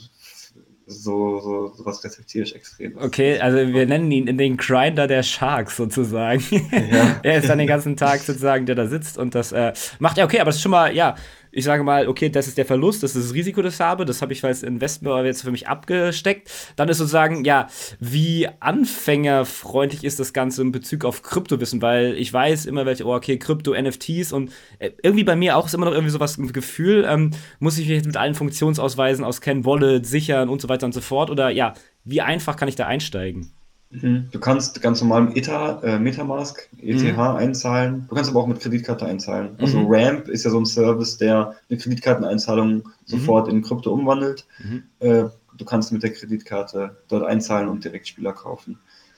so, 0.87 1.39
so 1.39 1.73
sowas 1.73 2.03
respektiere 2.03 2.45
ich 2.45 2.55
extrem. 2.55 2.97
Okay, 2.97 3.39
also 3.39 3.57
wir 3.57 3.87
nennen 3.87 4.11
ihn 4.11 4.27
in 4.27 4.37
den 4.37 4.57
Grinder 4.57 5.07
der 5.07 5.23
Sharks 5.23 5.77
sozusagen. 5.77 6.43
Ja. 6.71 7.19
er 7.23 7.37
ist 7.37 7.49
dann 7.49 7.57
den 7.57 7.67
ganzen 7.67 7.97
Tag 7.97 8.19
sozusagen, 8.19 8.65
der 8.65 8.75
da 8.75 8.87
sitzt 8.87 9.17
und 9.17 9.33
das 9.33 9.51
äh, 9.51 9.73
macht 9.99 10.17
ja 10.17 10.25
okay, 10.25 10.39
aber 10.39 10.49
das 10.49 10.57
ist 10.57 10.61
schon 10.61 10.71
mal, 10.71 10.93
ja, 10.93 11.15
ich 11.55 11.63
sage 11.63 11.83
mal, 11.83 12.09
okay, 12.09 12.29
das 12.29 12.47
ist 12.47 12.57
der 12.57 12.65
Verlust, 12.65 13.01
das 13.01 13.15
ist 13.15 13.29
das 13.29 13.33
Risiko, 13.33 13.61
das 13.61 13.75
ich 13.75 13.79
habe, 13.79 14.03
das 14.03 14.21
habe 14.21 14.33
ich 14.33 14.43
als 14.43 14.61
Investor 14.61 15.23
jetzt 15.23 15.41
für 15.41 15.51
mich 15.51 15.69
abgesteckt. 15.69 16.51
Dann 16.75 16.89
ist 16.89 16.97
sozusagen, 16.97 17.45
ja, 17.45 17.67
wie 17.99 18.49
anfängerfreundlich 18.59 20.03
ist 20.03 20.19
das 20.19 20.33
Ganze 20.33 20.61
in 20.61 20.73
Bezug 20.73 21.05
auf 21.05 21.21
Kryptowissen, 21.21 21.81
weil 21.81 22.17
ich 22.17 22.31
weiß 22.31 22.65
immer 22.65 22.85
welche, 22.85 23.05
oh, 23.05 23.15
okay, 23.15 23.39
Krypto, 23.39 23.73
NFTs 23.73 24.33
und 24.33 24.51
äh, 24.79 24.91
irgendwie 25.01 25.23
bei 25.23 25.37
mir 25.37 25.55
auch 25.55 25.67
ist 25.67 25.73
immer 25.73 25.85
noch 25.85 25.93
irgendwie 25.93 26.11
sowas 26.11 26.37
ein 26.37 26.51
Gefühl, 26.51 27.05
ähm, 27.07 27.31
muss 27.59 27.77
ich 27.77 27.87
mich 27.87 27.95
jetzt 27.95 28.07
mit 28.07 28.17
allen 28.17 28.35
Funktionsausweisen 28.35 29.23
auskennen, 29.23 29.63
Wallet, 29.63 30.05
sichern 30.05 30.49
und 30.49 30.61
so 30.61 30.67
weiter 30.67 30.85
und 30.85 30.93
so 30.93 30.99
fort 30.99 31.29
oder 31.29 31.49
ja, 31.49 31.73
wie 32.03 32.19
einfach 32.19 32.57
kann 32.57 32.67
ich 32.67 32.75
da 32.75 32.85
einsteigen? 32.85 33.54
Mhm. 34.01 34.27
Du 34.31 34.39
kannst 34.39 34.81
ganz 34.81 35.01
normal 35.01 35.23
mit 35.23 35.37
ETA, 35.37 35.81
äh, 35.83 35.99
Metamask, 35.99 36.69
ETH 36.81 37.03
mhm. 37.03 37.19
einzahlen. 37.19 38.05
Du 38.09 38.15
kannst 38.15 38.29
aber 38.29 38.41
auch 38.41 38.47
mit 38.47 38.59
Kreditkarte 38.59 39.05
einzahlen. 39.05 39.55
Also 39.59 39.79
mhm. 39.79 39.85
Ramp 39.89 40.27
ist 40.27 40.43
ja 40.43 40.51
so 40.51 40.59
ein 40.59 40.65
Service, 40.65 41.17
der 41.17 41.55
eine 41.69 41.79
Kreditkarteneinzahlung 41.79 42.75
mhm. 42.75 42.83
sofort 43.05 43.47
in 43.47 43.61
Krypto 43.61 43.91
umwandelt. 43.91 44.45
Mhm. 44.59 44.83
Äh, 44.99 45.25
du 45.57 45.65
kannst 45.65 45.91
mit 45.91 46.03
der 46.03 46.11
Kreditkarte 46.11 46.97
dort 47.07 47.23
einzahlen 47.23 47.69
und 47.69 47.83
direkt 47.83 48.07
Spieler 48.07 48.33
kaufen. 48.33 48.77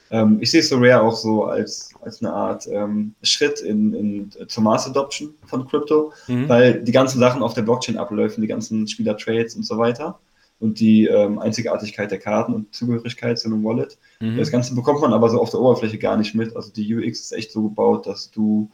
Ähm, 0.09 0.37
ich 0.39 0.51
sehe 0.51 0.63
so 0.63 0.77
Rare 0.77 1.01
auch 1.01 1.15
so 1.15 1.45
als, 1.45 1.91
als 2.01 2.21
eine 2.21 2.31
Art 2.31 2.67
ähm, 2.71 3.13
Schritt 3.23 3.59
in, 3.59 3.93
in, 3.93 4.31
zur 4.47 4.63
Mass 4.63 4.87
Adoption 4.87 5.33
von 5.45 5.67
Krypto, 5.67 6.13
weil 6.27 6.81
die 6.81 6.93
ganzen 6.93 7.19
Sachen 7.19 7.43
auf 7.43 7.55
der 7.55 7.63
Blockchain 7.63 7.97
abläufen, 7.97 8.41
die 8.41 8.47
ganzen 8.47 8.87
Spieler-Trades 8.87 9.55
und 9.55 9.63
so 9.63 9.77
weiter 9.77 10.17
und 10.59 10.79
die 10.79 11.05
ähm, 11.05 11.39
Einzigartigkeit 11.39 12.09
der 12.11 12.19
Karten 12.19 12.53
und 12.53 12.73
Zugehörigkeit 12.73 13.37
zu 13.37 13.47
einem 13.47 13.63
Wallet. 13.63 13.97
Mhm. 14.19 14.37
Das 14.37 14.51
Ganze 14.51 14.73
bekommt 14.75 15.01
man 15.01 15.13
aber 15.13 15.29
so 15.29 15.39
auf 15.39 15.51
der 15.51 15.59
Oberfläche 15.59 15.97
gar 15.97 16.17
nicht 16.17 16.33
mit. 16.33 16.55
Also 16.55 16.71
die 16.71 16.95
UX 16.95 17.19
ist 17.19 17.31
echt 17.31 17.51
so 17.51 17.63
gebaut, 17.63 18.07
dass 18.07 18.31
du, 18.31 18.69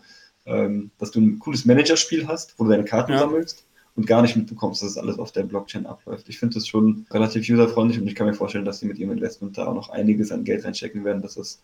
ähm, 0.46 0.92
dass 0.98 1.12
du 1.12 1.20
ein 1.20 1.40
cooles 1.40 1.66
Managerspiel 1.66 2.28
hast, 2.28 2.58
wo 2.58 2.63
du 2.63 2.70
deine 2.70 2.86
Karten 2.86 3.12
ja. 3.12 3.20
sammelst 3.20 3.66
und 3.96 4.08
gar 4.08 4.22
nicht 4.22 4.36
mitbekommst, 4.36 4.82
dass 4.82 4.92
es 4.92 4.98
alles 4.98 5.20
auf 5.20 5.32
der 5.32 5.44
Blockchain 5.44 5.86
abläuft. 5.86 6.28
Ich 6.30 6.40
finde 6.40 6.56
das 6.56 6.68
schon 6.68 7.06
relativ 7.12 7.48
userfreundlich 7.48 8.00
und 8.00 8.08
ich 8.08 8.16
kann 8.16 8.28
mir 8.28 8.34
vorstellen, 8.34 8.66
dass 8.66 8.80
sie 8.80 8.88
mit 8.88 8.98
ihrem 8.98 9.12
Investment 9.12 9.58
da 9.58 9.68
auch 9.68 9.75
noch 9.75 9.90
einiges 9.90 10.32
an 10.32 10.44
Geld 10.44 10.66
reinstecken 10.66 11.04
werden, 11.04 11.22
dass 11.22 11.38
es 11.38 11.62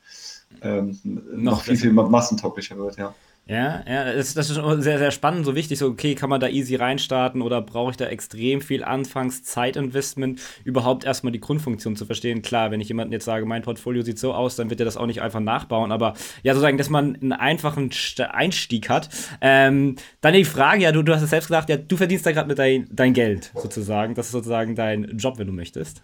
ähm, 0.62 1.00
noch, 1.04 1.54
noch 1.54 1.62
viel, 1.64 1.78
viel 1.78 1.94
massentauglicher 1.94 2.78
wird, 2.78 2.98
ja. 2.98 3.16
Ja, 3.50 3.84
ja, 3.90 4.14
das, 4.14 4.36
das 4.36 4.52
ist 4.52 4.58
sehr, 4.58 5.00
sehr 5.00 5.10
spannend, 5.10 5.44
so 5.44 5.56
wichtig, 5.56 5.80
so, 5.80 5.88
okay, 5.88 6.14
kann 6.14 6.30
man 6.30 6.40
da 6.40 6.48
easy 6.50 6.76
reinstarten 6.76 7.42
oder 7.42 7.64
brauche 7.64 7.90
ich 7.90 7.98
da 7.98 8.06
extrem 8.06 8.62
viel 8.62 8.84
Anfangszeitinvestment, 8.84 10.40
überhaupt 10.66 11.04
erstmal 11.04 11.34
die 11.34 11.40
Grundfunktion 11.40 11.96
zu 11.96 12.06
verstehen. 12.06 12.44
Klar, 12.44 12.70
wenn 12.70 12.80
ich 12.80 12.90
jemandem 12.90 13.14
jetzt 13.14 13.26
sage, 13.26 13.48
mein 13.48 13.64
Portfolio 13.64 14.04
sieht 14.04 14.20
so 14.20 14.36
aus, 14.36 14.56
dann 14.56 14.70
wird 14.70 14.80
er 14.82 14.86
das 14.86 14.98
auch 14.98 15.08
nicht 15.08 15.24
einfach 15.24 15.40
nachbauen, 15.40 15.92
aber 15.92 16.14
ja, 16.44 16.54
sozusagen, 16.54 16.78
dass 16.78 16.92
man 16.92 17.16
einen 17.16 17.34
einfachen 17.34 17.90
Einstieg 18.20 18.88
hat. 18.88 19.10
Ähm, 19.42 19.96
dann 20.22 20.34
die 20.36 20.46
Frage, 20.46 20.84
ja, 20.84 20.92
du, 20.92 21.02
du 21.02 21.16
hast 21.16 21.24
es 21.24 21.32
selbst 21.32 21.48
gesagt, 21.48 21.70
ja, 21.70 21.78
du 21.78 21.98
verdienst 21.98 22.28
da 22.28 22.32
gerade 22.32 22.48
mit 22.48 22.60
dein, 22.60 22.88
dein 22.92 23.14
Geld 23.14 23.52
sozusagen, 23.56 24.14
das 24.14 24.28
ist 24.28 24.34
sozusagen 24.34 24.76
dein 24.76 25.18
Job, 25.18 25.40
wenn 25.40 25.48
du 25.48 25.54
möchtest. 25.54 26.04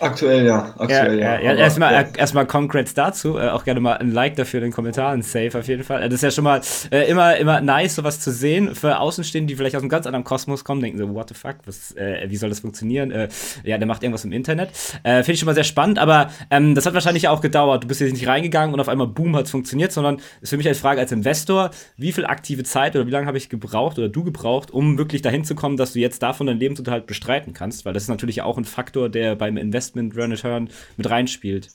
Aktuell 0.00 0.46
ja. 0.46 0.74
Aktuell, 0.78 1.18
ja, 1.18 1.38
ja. 1.38 1.52
ja. 1.52 1.54
Erstmal 1.54 1.92
ja. 1.92 2.08
erstmal 2.16 2.46
Congrats 2.46 2.94
dazu. 2.94 3.38
Äh, 3.38 3.50
auch 3.50 3.64
gerne 3.64 3.80
mal 3.80 3.98
ein 3.98 4.12
Like 4.12 4.36
dafür 4.36 4.58
in 4.58 4.64
den 4.64 4.72
Kommentaren. 4.72 5.22
Safe 5.22 5.58
auf 5.58 5.68
jeden 5.68 5.84
Fall. 5.84 6.02
Das 6.08 6.14
ist 6.14 6.22
ja 6.22 6.30
schon 6.30 6.44
mal 6.44 6.60
äh, 6.90 7.08
immer, 7.10 7.36
immer 7.36 7.60
nice, 7.60 7.96
sowas 7.96 8.20
zu 8.20 8.30
sehen. 8.30 8.74
Für 8.74 8.98
Außenstehende, 8.98 9.48
die 9.48 9.56
vielleicht 9.56 9.76
aus 9.76 9.82
einem 9.82 9.90
ganz 9.90 10.06
anderen 10.06 10.24
Kosmos 10.24 10.64
kommen, 10.64 10.80
denken 10.80 10.98
so, 10.98 11.14
what 11.14 11.28
the 11.28 11.34
fuck, 11.34 11.56
was, 11.66 11.94
äh, 11.96 12.26
wie 12.28 12.36
soll 12.36 12.48
das 12.48 12.60
funktionieren? 12.60 13.10
Äh, 13.10 13.28
ja, 13.64 13.76
der 13.78 13.86
macht 13.86 14.02
irgendwas 14.02 14.24
im 14.24 14.32
Internet. 14.32 14.70
Äh, 15.02 15.16
Finde 15.16 15.32
ich 15.32 15.38
schon 15.38 15.46
mal 15.46 15.54
sehr 15.54 15.64
spannend, 15.64 15.98
aber 15.98 16.30
ähm, 16.50 16.74
das 16.74 16.86
hat 16.86 16.94
wahrscheinlich 16.94 17.28
auch 17.28 17.40
gedauert. 17.40 17.84
Du 17.84 17.88
bist 17.88 18.00
jetzt 18.00 18.12
nicht 18.12 18.26
reingegangen 18.26 18.72
und 18.72 18.80
auf 18.80 18.88
einmal 18.88 19.06
boom 19.06 19.36
hat 19.36 19.44
es 19.44 19.50
funktioniert, 19.50 19.92
sondern 19.92 20.20
ist 20.40 20.50
für 20.50 20.56
mich 20.56 20.68
als 20.68 20.78
Frage 20.78 21.00
als 21.00 21.12
Investor, 21.12 21.70
wie 21.98 22.12
viel 22.12 22.24
aktive 22.24 22.64
Zeit 22.64 22.96
oder 22.96 23.06
wie 23.06 23.10
lange 23.10 23.26
habe 23.26 23.36
ich 23.36 23.50
gebraucht 23.50 23.98
oder 23.98 24.08
du 24.08 24.24
gebraucht, 24.24 24.70
um 24.70 24.96
wirklich 24.96 25.20
dahin 25.20 25.44
zu 25.44 25.54
kommen, 25.54 25.76
dass 25.76 25.92
du 25.92 25.98
jetzt 25.98 26.22
davon 26.22 26.46
deinen 26.46 26.58
Lebensunterhalt 26.58 27.06
bestreiten 27.06 27.52
kannst? 27.52 27.84
Weil 27.84 27.92
das 27.92 28.04
ist 28.04 28.08
natürlich 28.08 28.40
auch 28.42 28.56
ein 28.56 28.64
Faktor, 28.64 29.10
der 29.10 29.36
beim 29.36 29.56
Investment 29.56 29.69
Investment 29.70 30.16
Return 30.16 30.68
mit 30.96 31.08
reinspielt. 31.08 31.68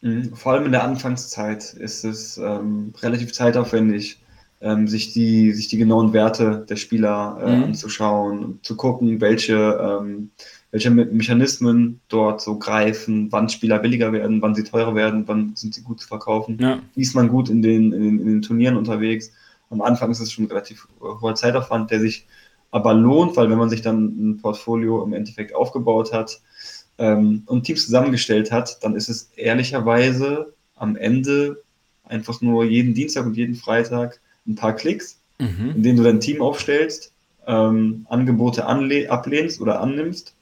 Mhm. 0.00 0.34
Vor 0.34 0.52
allem 0.52 0.66
in 0.66 0.72
der 0.72 0.84
Anfangszeit 0.84 1.74
ist 1.74 2.04
es 2.04 2.38
ähm, 2.38 2.92
relativ 3.02 3.32
zeitaufwendig, 3.32 4.20
ähm, 4.60 4.86
sich, 4.88 5.12
die, 5.12 5.52
sich 5.52 5.68
die 5.68 5.78
genauen 5.78 6.12
Werte 6.12 6.64
der 6.68 6.76
Spieler 6.76 7.40
äh, 7.42 7.56
mhm. 7.56 7.64
anzuschauen, 7.64 8.60
zu 8.62 8.76
gucken, 8.76 9.20
welche, 9.20 9.54
ähm, 9.54 10.30
welche 10.70 10.90
Mechanismen 10.90 12.00
dort 12.08 12.40
so 12.40 12.58
greifen, 12.58 13.32
wann 13.32 13.48
Spieler 13.48 13.78
billiger 13.78 14.12
werden, 14.12 14.40
wann 14.40 14.54
sie 14.54 14.64
teurer 14.64 14.94
werden, 14.94 15.24
wann 15.26 15.56
sind 15.56 15.74
sie 15.74 15.82
gut 15.82 16.00
zu 16.00 16.06
verkaufen, 16.06 16.58
ja. 16.60 16.78
wie 16.94 17.02
ist 17.02 17.14
man 17.14 17.28
gut 17.28 17.48
in 17.48 17.62
den, 17.62 17.92
in 17.92 18.02
den, 18.02 18.20
in 18.20 18.26
den 18.26 18.42
Turnieren 18.42 18.76
unterwegs. 18.76 19.32
Am 19.70 19.82
Anfang 19.82 20.10
ist 20.10 20.20
es 20.20 20.32
schon 20.32 20.44
ein 20.44 20.50
relativ 20.50 20.88
hoher 21.00 21.34
Zeitaufwand, 21.34 21.90
der 21.90 22.00
sich 22.00 22.26
aber 22.70 22.94
lohnt, 22.94 23.36
weil 23.36 23.50
wenn 23.50 23.58
man 23.58 23.70
sich 23.70 23.82
dann 23.82 24.04
ein 24.04 24.38
Portfolio 24.38 25.02
im 25.02 25.12
Endeffekt 25.12 25.54
aufgebaut 25.54 26.12
hat, 26.12 26.40
ähm, 27.00 27.42
und 27.46 27.64
Teams 27.64 27.86
zusammengestellt 27.86 28.52
hat, 28.52 28.84
dann 28.84 28.94
ist 28.94 29.08
es 29.08 29.30
ehrlicherweise 29.34 30.52
am 30.76 30.96
Ende 30.96 31.62
einfach 32.04 32.40
nur 32.42 32.64
jeden 32.64 32.94
Dienstag 32.94 33.24
und 33.24 33.36
jeden 33.36 33.54
Freitag 33.54 34.20
ein 34.46 34.54
paar 34.54 34.76
Klicks, 34.76 35.18
mhm. 35.38 35.72
in 35.76 35.82
denen 35.82 35.96
du 35.96 36.04
dein 36.04 36.20
Team 36.20 36.42
aufstellst, 36.42 37.12
ähm, 37.46 38.06
Angebote 38.08 38.66
ablehnst 38.66 39.60
oder 39.60 39.80
annimmst 39.80 40.34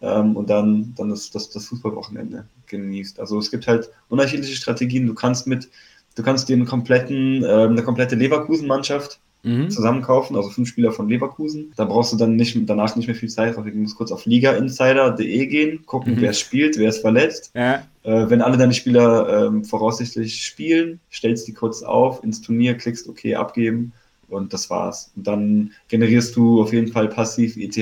ähm, 0.00 0.36
und 0.36 0.48
dann, 0.48 0.94
dann 0.96 1.10
das, 1.10 1.30
das, 1.30 1.50
das 1.50 1.66
Fußballwochenende 1.66 2.46
genießt. 2.66 3.18
Also 3.18 3.38
es 3.38 3.50
gibt 3.50 3.66
halt 3.66 3.90
unterschiedliche 4.08 4.54
Strategien. 4.54 5.06
Du 5.06 5.14
kannst 5.14 5.48
mit, 5.48 5.68
du 6.14 6.22
kannst 6.22 6.48
den 6.48 6.64
kompletten, 6.64 7.42
äh, 7.42 7.48
eine 7.48 7.82
komplette 7.82 8.14
Leverkusen-Mannschaft 8.14 9.18
mhm. 9.48 9.70
zusammenkaufen, 9.70 10.36
also 10.36 10.50
fünf 10.50 10.68
Spieler 10.68 10.92
von 10.92 11.08
Leverkusen. 11.08 11.72
Da 11.76 11.84
brauchst 11.84 12.12
du 12.12 12.16
dann 12.16 12.36
nicht, 12.36 12.56
danach 12.68 12.94
nicht 12.96 13.06
mehr 13.06 13.16
viel 13.16 13.28
Zeit, 13.28 13.56
also 13.56 13.68
du 13.68 13.76
musst 13.76 13.96
kurz 13.96 14.12
auf 14.12 14.26
ligainsider.de 14.26 15.46
gehen, 15.46 15.86
gucken, 15.86 16.14
mhm. 16.14 16.20
wer 16.20 16.32
spielt, 16.32 16.78
wer 16.78 16.88
ist 16.88 17.00
verletzt. 17.00 17.50
Ja. 17.54 17.82
Äh, 18.02 18.30
wenn 18.30 18.42
alle 18.42 18.56
deine 18.56 18.74
Spieler 18.74 19.46
ähm, 19.46 19.64
voraussichtlich 19.64 20.44
spielen, 20.44 21.00
stellst 21.10 21.48
die 21.48 21.54
kurz 21.54 21.82
auf 21.82 22.22
ins 22.22 22.40
Turnier, 22.40 22.76
klickst 22.76 23.08
OK 23.08 23.34
abgeben 23.34 23.92
und 24.28 24.52
das 24.52 24.68
war's. 24.70 25.10
Und 25.16 25.26
dann 25.26 25.72
generierst 25.88 26.36
du 26.36 26.62
auf 26.62 26.72
jeden 26.72 26.88
Fall 26.88 27.08
passiv 27.08 27.56
ETH, 27.56 27.76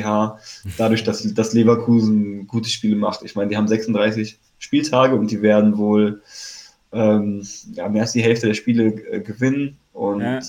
dadurch, 0.79 1.05
dass, 1.05 1.23
dass 1.35 1.53
Leverkusen 1.53 2.47
gute 2.47 2.71
Spiele 2.71 2.97
macht. 2.97 3.23
Ich 3.25 3.35
meine, 3.35 3.51
die 3.51 3.57
haben 3.57 3.69
36 3.69 4.39
Spieltage 4.59 5.17
und 5.17 5.31
die 5.31 5.43
werden 5.43 5.77
wohl 5.77 6.23
ähm, 6.93 7.47
ja, 7.75 7.89
mehr 7.89 8.03
als 8.03 8.13
die 8.13 8.23
Hälfte 8.23 8.47
der 8.47 8.55
Spiele 8.55 8.87
äh, 8.87 9.21
gewinnen. 9.21 9.77
Und 9.97 10.21
ja. 10.21 10.41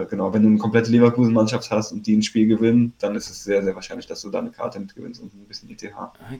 äh, 0.00 0.06
genau, 0.06 0.34
wenn 0.34 0.42
du 0.42 0.48
eine 0.48 0.58
komplette 0.58 0.90
Leverkusen-Mannschaft 0.90 1.70
hast 1.70 1.92
und 1.92 2.08
die 2.08 2.16
ein 2.16 2.24
Spiel 2.24 2.48
gewinnen, 2.48 2.92
dann 2.98 3.14
ist 3.14 3.30
es 3.30 3.44
sehr, 3.44 3.62
sehr 3.62 3.72
wahrscheinlich, 3.76 4.08
dass 4.08 4.20
du 4.22 4.30
da 4.30 4.40
eine 4.40 4.50
Karte 4.50 4.80
mitgewinnst 4.80 5.22
und 5.22 5.32
ein 5.32 5.46
bisschen 5.46 5.70
ETH. 5.70 5.84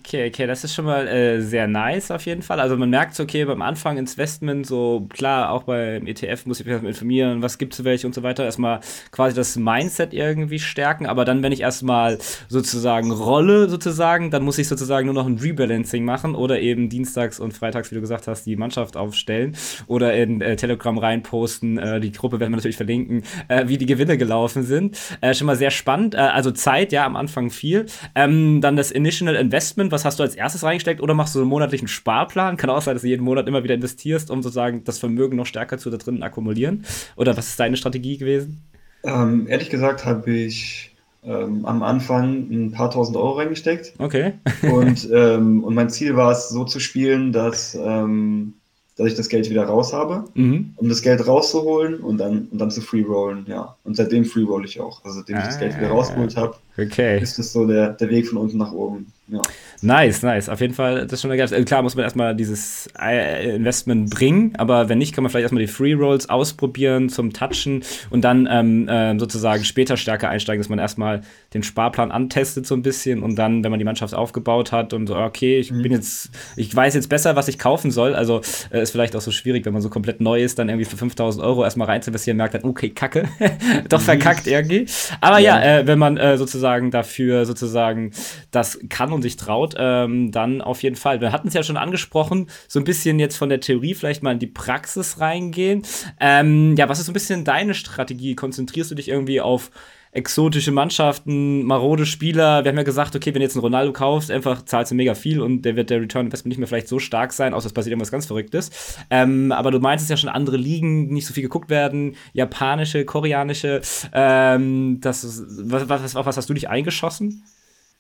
Okay, 0.01 0.27
okay, 0.29 0.49
das 0.49 0.65
ist 0.65 0.75
schon 0.75 0.85
mal 0.85 1.07
äh, 1.07 1.41
sehr 1.41 1.69
nice 1.69 2.11
auf 2.11 2.27
jeden 2.27 2.43
Fall. 2.43 2.59
Also 2.59 2.77
man 2.77 2.91
merkt 2.91 3.15
so, 3.15 3.23
okay, 3.23 3.45
beim 3.45 3.63
Anfang 3.63 3.99
Investment, 3.99 4.67
so 4.67 5.07
klar, 5.11 5.53
auch 5.53 5.63
beim 5.63 6.09
ETF 6.09 6.47
muss 6.47 6.59
ich 6.59 6.67
mich 6.67 6.83
informieren, 6.83 7.41
was 7.41 7.59
gibt 7.59 7.73
es 7.73 7.85
welche 7.85 8.05
und 8.05 8.17
so 8.17 8.25
weiter. 8.25 8.45
Erstmal 8.45 8.81
quasi 9.13 9.37
das 9.37 9.55
Mindset 9.55 10.13
irgendwie 10.13 10.59
stärken, 10.59 11.07
aber 11.07 11.25
dann, 11.25 11.45
wenn 11.45 11.53
ich 11.53 11.61
erstmal 11.61 12.19
sozusagen 12.49 13.13
rolle, 13.13 13.69
sozusagen, 13.69 14.33
dann 14.33 14.43
muss 14.43 14.59
ich 14.59 14.67
sozusagen 14.67 15.07
nur 15.07 15.15
noch 15.15 15.29
ein 15.29 15.39
Rebalancing 15.39 16.05
machen 16.05 16.35
oder 16.35 16.59
eben 16.59 16.89
dienstags 16.89 17.39
und 17.39 17.53
freitags, 17.53 17.93
wie 17.93 17.95
du 17.95 18.01
gesagt 18.01 18.27
hast, 18.27 18.45
die 18.45 18.57
Mannschaft 18.57 18.97
aufstellen 18.97 19.57
oder 19.87 20.15
in 20.15 20.41
äh, 20.41 20.57
Telegram 20.57 20.99
reinposten, 20.99 21.79
äh, 21.79 22.01
die 22.01 22.11
Gruppe 22.11 22.41
werden 22.41 22.56
wir 22.57 22.61
natürlich 22.61 22.77
verlinken, 22.77 23.23
äh, 23.49 23.69
wie 23.69 23.79
die 23.79 23.87
Gewinne 23.87 24.19
gelaufen 24.19 24.63
sind. 24.63 24.99
Äh, 25.21 25.35
schon 25.35 25.47
mal 25.47 25.57
sehr 25.57 25.71
spannend. 25.71 26.15
Äh, 26.15 26.19
also 26.19 26.51
Zeit, 26.51 26.93
ja, 26.93 27.05
am 27.05 27.17
Anfang 27.17 27.51
viel. 27.51 27.87
Ähm, 28.15 28.61
dann 28.61 28.77
das 28.77 28.91
Initial 28.91 29.35
Investment, 29.35 29.93
was 29.93 30.05
hast 30.05 30.19
du 30.19 30.23
als 30.23 30.35
erstes 30.35 30.63
reingesteckt 30.63 31.01
oder 31.01 31.15
machst 31.15 31.35
du 31.35 31.41
einen 31.41 31.49
monatlichen 31.49 31.89
Sparplan? 31.89 32.57
Kann 32.57 32.71
auch 32.71 32.83
sein, 32.83 32.95
dass 32.95 33.03
du 33.03 33.09
jeden 33.09 33.25
Monat 33.25 33.49
immer 33.49 33.65
wieder 33.65 33.75
investierst, 33.75 34.31
um 34.31 34.43
sozusagen 34.43 34.85
das 34.85 34.99
Vermögen 34.99 35.37
noch 35.37 35.47
stärker 35.47 35.79
zu 35.79 35.91
da 35.91 35.97
drinnen 35.97 36.23
akkumulieren. 36.23 36.85
Oder 37.17 37.37
was 37.37 37.49
ist 37.49 37.61
deine 37.61 37.77
Strategie 37.77 38.19
gewesen? 38.19 38.63
Ähm, 39.05 39.47
ehrlich 39.49 39.71
gesagt 39.71 40.05
habe 40.05 40.31
ich 40.31 40.97
ähm, 41.25 41.65
am 41.65 41.83
Anfang 41.83 42.49
ein 42.51 42.73
paar 42.73 42.91
tausend 42.91 43.17
Euro 43.17 43.33
reingesteckt. 43.33 43.95
Okay. 43.99 44.35
und, 44.63 45.09
ähm, 45.13 45.65
und 45.65 45.75
mein 45.75 45.91
Ziel 45.91 46.17
war 46.17 46.33
es, 46.33 46.49
so 46.49 46.65
zu 46.65 46.81
spielen, 46.81 47.33
dass 47.33 47.75
ähm, 47.75 48.55
dass 48.97 49.07
ich 49.07 49.15
das 49.15 49.29
Geld 49.29 49.49
wieder 49.51 49.65
raus 49.65 49.93
habe, 49.93 50.25
mhm. 50.35 50.73
um 50.77 50.89
das 50.89 51.03
Geld 51.03 51.27
rauszuholen 51.27 52.01
und 52.01 52.19
dann, 52.19 52.49
und 52.51 52.59
dann 52.59 52.71
zu 52.71 52.81
freerollen, 52.81 53.47
ja. 53.47 53.77
Und 53.85 53.97
seitdem 53.97 54.25
freeroll 54.25 54.65
ich 54.65 54.81
auch. 54.81 55.05
Also 55.05 55.19
seitdem 55.19 55.37
ah, 55.37 55.41
ich 55.41 55.47
das 55.47 55.59
Geld 55.59 55.77
wieder 55.77 55.91
ah. 55.91 55.95
rausgeholt 55.95 56.37
habe, 56.37 56.57
okay. 56.79 57.21
ist 57.21 57.39
das 57.39 57.53
so 57.53 57.67
der, 57.67 57.91
der 57.91 58.11
Weg 58.11 58.29
von 58.29 58.39
unten 58.39 58.59
nach 58.59 58.73
oben. 58.73 59.13
Ja. 59.29 59.43
Nice, 59.83 60.23
nice. 60.23 60.49
Auf 60.49 60.61
jeden 60.61 60.73
Fall, 60.73 61.03
das 61.03 61.15
ist 61.15 61.23
schon 61.23 61.31
eine 61.33 61.65
Klar 61.65 61.83
muss 61.83 61.97
man 61.97 62.05
erstmal 62.05 62.35
dieses 62.35 62.89
äh, 62.99 63.57
Investment 63.57 64.11
bringen, 64.11 64.55
aber 64.57 64.89
wenn 64.89 64.99
nicht, 64.99 65.15
kann 65.15 65.23
man 65.23 65.31
vielleicht 65.31 65.43
erstmal 65.43 65.63
die 65.63 65.71
Free 65.71 65.95
Rolls 65.95 66.29
ausprobieren 66.29 67.09
zum 67.09 67.33
Touchen 67.33 67.83
und 68.11 68.23
dann 68.23 68.49
ähm, 68.51 68.89
äh, 68.89 69.19
sozusagen 69.19 69.65
später 69.65 69.97
stärker 69.97 70.29
einsteigen, 70.29 70.61
dass 70.63 70.69
man 70.69 70.79
erstmal 70.79 71.23
den 71.55 71.63
Sparplan 71.63 72.13
antestet 72.13 72.67
so 72.67 72.75
ein 72.75 72.83
bisschen 72.83 73.23
und 73.23 73.37
dann, 73.37 73.65
wenn 73.65 73.71
man 73.71 73.79
die 73.79 73.85
Mannschaft 73.85 74.15
aufgebaut 74.15 74.71
hat 74.71 74.93
und 74.93 75.09
so, 75.09 75.17
okay, 75.17 75.59
ich 75.59 75.73
mhm. 75.73 75.83
bin 75.83 75.93
jetzt, 75.93 76.31
ich 76.57 76.75
weiß 76.75 76.95
jetzt 76.95 77.09
besser, 77.09 77.37
was 77.37 77.49
ich 77.49 77.59
kaufen 77.59 77.91
soll. 77.91 78.15
Also 78.15 78.43
äh, 78.71 78.83
ist 78.83 78.93
vielleicht 78.93 79.17
auch 79.17 79.21
so 79.21 79.33
schwierig, 79.33 79.67
wenn 79.67 79.73
man 79.73 79.83
so 79.83 79.91
komplett 79.91 80.21
neu 80.21 80.43
ist, 80.43 80.59
dann 80.59 80.69
irgendwie 80.69 80.87
für 80.87 80.97
5000 80.97 81.45
Euro 81.45 81.65
erstmal 81.65 81.89
rein 81.89 82.01
zu 82.01 82.11
investieren, 82.11 82.37
merkt 82.37 82.55
dann, 82.55 82.65
okay, 82.65 82.91
kacke, 82.91 83.25
doch 83.89 84.01
mhm. 84.01 84.05
verkackt 84.05 84.47
irgendwie. 84.47 84.87
Aber 85.21 85.39
ja, 85.39 85.59
ja 85.59 85.79
äh, 85.81 85.87
wenn 85.87 85.99
man 85.99 86.17
äh, 86.17 86.39
sozusagen 86.67 86.91
dafür 86.91 87.47
sozusagen 87.47 88.11
das 88.51 88.79
kann 88.89 89.13
und 89.13 89.23
sich 89.23 89.37
traut, 89.37 89.75
ähm, 89.79 90.33
dann 90.33 90.61
auf 90.61 90.83
jeden 90.83 90.97
Fall. 90.97 91.21
Wir 91.21 91.31
hatten 91.31 91.49
es 91.49 91.55
ja 91.55 91.63
schon 91.63 91.77
angesprochen, 91.77 92.49
so 92.67 92.81
ein 92.81 92.85
bisschen 92.85 93.21
jetzt 93.21 93.37
von 93.37 93.49
der 93.49 93.61
Theorie 93.61 93.95
vielleicht 93.95 94.23
mal 94.25 94.33
in 94.33 94.41
die 94.41 94.49
Praxis 94.49 95.21
reingehen. 95.21 95.83
Ähm, 96.19 96.75
ja, 96.77 96.89
was 96.89 96.99
ist 96.99 97.07
so 97.07 97.13
ein 97.13 97.15
bisschen 97.15 97.45
deine 97.45 97.75
Strategie? 97.75 98.35
Konzentrierst 98.35 98.91
du 98.91 98.97
dich 98.97 99.09
irgendwie 99.09 99.41
auf 99.41 99.71
exotische 100.17 100.73
Mannschaften, 100.73 101.63
marode 101.65 102.07
Spieler. 102.07 102.65
Wir 102.65 102.71
haben 102.71 102.79
ja 102.79 102.83
gesagt, 102.83 103.15
okay, 103.15 103.35
wenn 103.35 103.41
du 103.41 103.45
jetzt 103.45 103.55
einen 103.55 103.61
Ronaldo 103.61 103.93
kaufst, 103.93 104.31
einfach 104.31 104.65
zahlst 104.65 104.91
du 104.91 104.97
mega 104.97 105.15
viel 105.15 105.41
und 105.41 105.63
der 105.63 105.77
wird 105.77 105.91
der 105.91 106.01
Return 106.01 106.27
Investment 106.27 106.51
nicht 106.51 106.59
mehr 106.59 106.67
vielleicht 106.67 106.89
so 106.89 106.99
stark 106.99 107.33
sein, 107.33 107.55
außer 107.55 107.67
es 107.67 107.73
passiert 107.73 107.93
irgendwas 107.93 108.11
ganz 108.11 108.27
Verrücktes. 108.27 108.71
Ähm, 109.11 109.53
aber 109.53 109.71
du 109.71 109.79
meinst 109.79 110.03
es 110.03 110.09
ja 110.09 110.17
schon, 110.17 110.31
andere 110.31 110.57
Ligen, 110.57 111.09
nicht 111.09 111.27
so 111.27 111.35
viel 111.35 111.43
geguckt 111.43 111.71
werden, 111.71 112.17
japanische, 112.33 113.05
koreanische. 113.05 113.83
Ähm, 114.13 114.99
das, 115.01 115.45
was, 115.49 115.89
was, 115.89 116.17
auf 116.17 116.27
was 116.27 116.37
hast 116.37 116.49
du 116.49 116.55
dich 116.55 116.69
eingeschossen? 116.69 117.45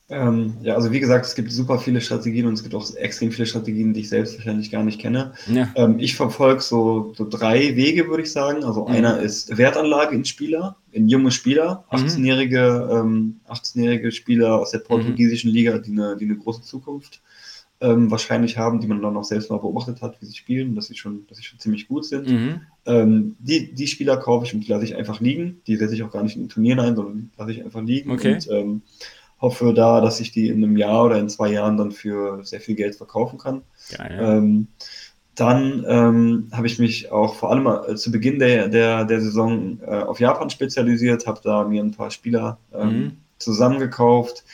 Ähm, 0.08 0.54
ja, 0.62 0.74
also 0.74 0.92
wie 0.92 1.00
gesagt, 1.00 1.26
es 1.26 1.34
gibt 1.34 1.50
super 1.50 1.78
viele 1.78 2.00
Strategien 2.00 2.46
und 2.46 2.54
es 2.54 2.62
gibt 2.62 2.76
auch 2.76 2.94
extrem 2.94 3.32
viele 3.32 3.46
Strategien, 3.46 3.92
die 3.92 4.00
ich 4.00 4.08
selbst 4.08 4.36
wahrscheinlich 4.36 4.70
gar 4.70 4.84
nicht 4.84 5.00
kenne. 5.00 5.32
Ja. 5.52 5.68
Ähm, 5.74 5.98
ich 5.98 6.14
verfolge 6.14 6.60
so, 6.60 7.12
so 7.16 7.28
drei 7.28 7.74
Wege, 7.74 8.08
würde 8.08 8.22
ich 8.22 8.30
sagen. 8.30 8.62
Also 8.62 8.84
mhm. 8.84 8.92
einer 8.92 9.20
ist 9.20 9.58
Wertanlage 9.58 10.14
in 10.14 10.24
Spieler, 10.24 10.76
in 10.92 11.08
junge 11.08 11.32
Spieler, 11.32 11.84
18-jährige, 11.90 12.88
ähm, 12.92 13.40
18-jährige 13.48 14.12
Spieler 14.12 14.60
aus 14.60 14.70
der 14.70 14.78
portugiesischen 14.78 15.50
Liga, 15.50 15.78
die 15.78 15.90
eine, 15.90 16.16
die 16.16 16.24
eine 16.26 16.36
große 16.36 16.62
Zukunft 16.62 17.20
ähm, 17.80 18.10
wahrscheinlich 18.10 18.56
haben, 18.56 18.80
die 18.80 18.86
man 18.86 19.02
dann 19.02 19.16
auch 19.16 19.24
selbst 19.24 19.50
mal 19.50 19.58
beobachtet 19.58 20.00
hat, 20.00 20.20
wie 20.20 20.26
sie 20.26 20.36
spielen, 20.36 20.74
dass 20.74 20.86
sie 20.86 20.94
schon, 20.94 21.26
dass 21.26 21.38
sie 21.38 21.44
schon 21.44 21.58
ziemlich 21.58 21.88
gut 21.88 22.04
sind. 22.04 22.28
Mhm. 22.28 22.60
Ähm, 22.86 23.36
die, 23.38 23.74
die 23.74 23.86
Spieler 23.86 24.16
kaufe 24.16 24.46
ich 24.46 24.54
und 24.54 24.60
die 24.60 24.70
lasse 24.70 24.84
ich 24.84 24.96
einfach 24.96 25.20
liegen. 25.20 25.60
Die 25.66 25.76
setze 25.76 25.94
ich 25.94 26.02
auch 26.02 26.10
gar 26.10 26.22
nicht 26.22 26.36
in 26.36 26.48
Turnieren 26.48 26.80
ein, 26.80 26.96
sondern 26.96 27.30
lasse 27.36 27.52
ich 27.52 27.62
einfach 27.62 27.82
liegen. 27.82 28.10
Okay. 28.10 28.34
Und, 28.34 28.50
ähm, 28.50 28.82
hoffe 29.40 29.74
da, 29.74 30.00
dass 30.00 30.20
ich 30.20 30.32
die 30.32 30.48
in 30.48 30.64
einem 30.64 30.76
Jahr 30.76 31.04
oder 31.04 31.18
in 31.18 31.28
zwei 31.28 31.50
Jahren 31.50 31.76
dann 31.76 31.92
für 31.92 32.44
sehr 32.44 32.60
viel 32.60 32.74
Geld 32.74 32.94
verkaufen 32.94 33.38
kann. 33.38 33.62
Geil, 33.96 34.16
ja. 34.18 34.36
ähm, 34.36 34.68
Dann 35.34 35.84
ähm, 35.86 36.48
habe 36.52 36.66
ich 36.66 36.78
mich 36.78 37.12
auch 37.12 37.34
vor 37.34 37.50
allem 37.50 37.66
äh, 37.66 37.94
zu 37.96 38.10
Beginn 38.10 38.38
der, 38.38 38.68
der, 38.68 39.04
der 39.04 39.20
Saison 39.20 39.78
äh, 39.86 40.02
auf 40.02 40.18
Japan 40.18 40.48
spezialisiert, 40.48 41.26
habe 41.26 41.40
da 41.44 41.64
mir 41.64 41.82
ein 41.82 41.90
paar 41.90 42.10
Spieler 42.10 42.56
ähm, 42.72 42.88
mhm. 42.88 43.12
zusammengekauft, 43.38 44.44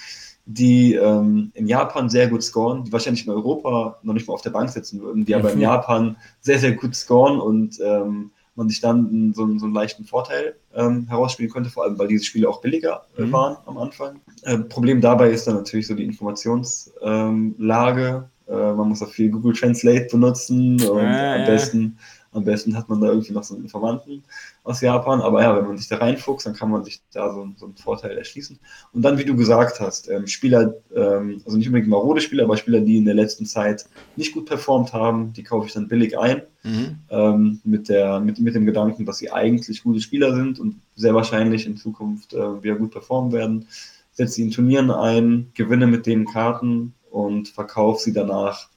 die 0.44 0.94
ähm, 0.94 1.52
in 1.54 1.68
Japan 1.68 2.10
sehr 2.10 2.26
gut 2.28 2.42
scoren, 2.42 2.82
die 2.82 2.92
wahrscheinlich 2.92 3.24
in 3.24 3.32
Europa 3.32 4.00
noch 4.02 4.14
nicht 4.14 4.26
mal 4.26 4.34
auf 4.34 4.42
der 4.42 4.50
Bank 4.50 4.70
sitzen 4.70 5.00
würden, 5.00 5.24
die 5.24 5.36
aber 5.36 5.52
in 5.52 5.60
Japan 5.60 6.16
sehr, 6.40 6.58
sehr 6.58 6.72
gut 6.72 6.96
scoren 6.96 7.38
und 7.38 7.78
ähm, 7.80 8.32
man 8.54 8.68
sich 8.68 8.80
dann 8.80 9.32
so, 9.34 9.46
so 9.58 9.64
einen 9.64 9.74
leichten 9.74 10.04
Vorteil 10.04 10.54
ähm, 10.74 11.08
herausspielen 11.08 11.50
könnte, 11.50 11.70
vor 11.70 11.84
allem 11.84 11.98
weil 11.98 12.08
diese 12.08 12.24
Spiele 12.24 12.46
auch 12.48 12.60
billiger 12.60 13.06
äh, 13.16 13.22
mhm. 13.22 13.32
waren 13.32 13.56
am 13.66 13.78
Anfang. 13.78 14.20
Äh, 14.42 14.58
Problem 14.58 15.00
dabei 15.00 15.30
ist 15.30 15.46
dann 15.46 15.54
natürlich 15.56 15.86
so 15.86 15.94
die 15.94 16.04
Informationslage. 16.04 18.28
Äh, 18.48 18.72
man 18.72 18.88
muss 18.88 19.02
auch 19.02 19.10
viel 19.10 19.30
Google 19.30 19.54
Translate 19.54 20.08
benutzen 20.10 20.82
und 20.82 21.00
am 21.00 21.46
besten 21.46 21.96
am 22.32 22.44
besten 22.44 22.76
hat 22.76 22.88
man 22.88 23.00
da 23.00 23.08
irgendwie 23.08 23.32
noch 23.32 23.44
so 23.44 23.54
einen 23.54 23.64
Informanten 23.64 24.24
aus 24.64 24.80
Japan. 24.80 25.20
Aber 25.20 25.42
ja, 25.42 25.56
wenn 25.56 25.66
man 25.66 25.76
sich 25.76 25.88
da 25.88 25.96
reinfuchst, 25.96 26.46
dann 26.46 26.54
kann 26.54 26.70
man 26.70 26.84
sich 26.84 27.02
da 27.12 27.32
so, 27.32 27.48
so 27.56 27.66
einen 27.66 27.76
Vorteil 27.76 28.16
erschließen. 28.16 28.58
Und 28.92 29.02
dann, 29.02 29.18
wie 29.18 29.24
du 29.24 29.36
gesagt 29.36 29.80
hast, 29.80 30.08
ähm, 30.08 30.26
Spieler, 30.26 30.74
ähm, 30.94 31.42
also 31.44 31.56
nicht 31.56 31.66
unbedingt 31.66 31.90
marode 31.90 32.20
Spieler, 32.20 32.44
aber 32.44 32.56
Spieler, 32.56 32.80
die 32.80 32.98
in 32.98 33.04
der 33.04 33.14
letzten 33.14 33.46
Zeit 33.46 33.86
nicht 34.16 34.32
gut 34.32 34.46
performt 34.46 34.92
haben, 34.92 35.32
die 35.32 35.42
kaufe 35.42 35.66
ich 35.66 35.72
dann 35.72 35.88
billig 35.88 36.18
ein. 36.18 36.42
Mhm. 36.62 36.98
Ähm, 37.10 37.60
mit, 37.64 37.88
der, 37.88 38.20
mit, 38.20 38.38
mit 38.38 38.54
dem 38.54 38.66
Gedanken, 38.66 39.04
dass 39.04 39.18
sie 39.18 39.32
eigentlich 39.32 39.82
gute 39.82 40.00
Spieler 40.00 40.34
sind 40.34 40.60
und 40.60 40.80
sehr 40.94 41.14
wahrscheinlich 41.14 41.66
in 41.66 41.76
Zukunft 41.76 42.34
äh, 42.34 42.62
wieder 42.62 42.76
gut 42.76 42.92
performen 42.92 43.32
werden. 43.32 43.66
Setze 44.12 44.34
sie 44.34 44.42
in 44.42 44.50
Turnieren 44.50 44.90
ein, 44.90 45.50
gewinne 45.54 45.86
mit 45.86 46.06
denen 46.06 46.26
Karten 46.26 46.94
und 47.10 47.48
verkaufe 47.48 48.02
sie 48.02 48.12
danach 48.12 48.68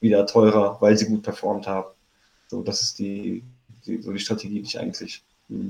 wieder 0.00 0.26
teurer, 0.26 0.76
weil 0.80 0.96
sie 0.96 1.06
gut 1.06 1.22
performt 1.22 1.66
haben. 1.66 1.88
So, 2.48 2.62
das 2.62 2.82
ist 2.82 2.98
die, 2.98 3.42
die, 3.86 4.02
so 4.02 4.12
die 4.12 4.18
Strategie, 4.18 4.60
die 4.60 4.66
ich 4.66 4.78
eigentlich 4.78 5.22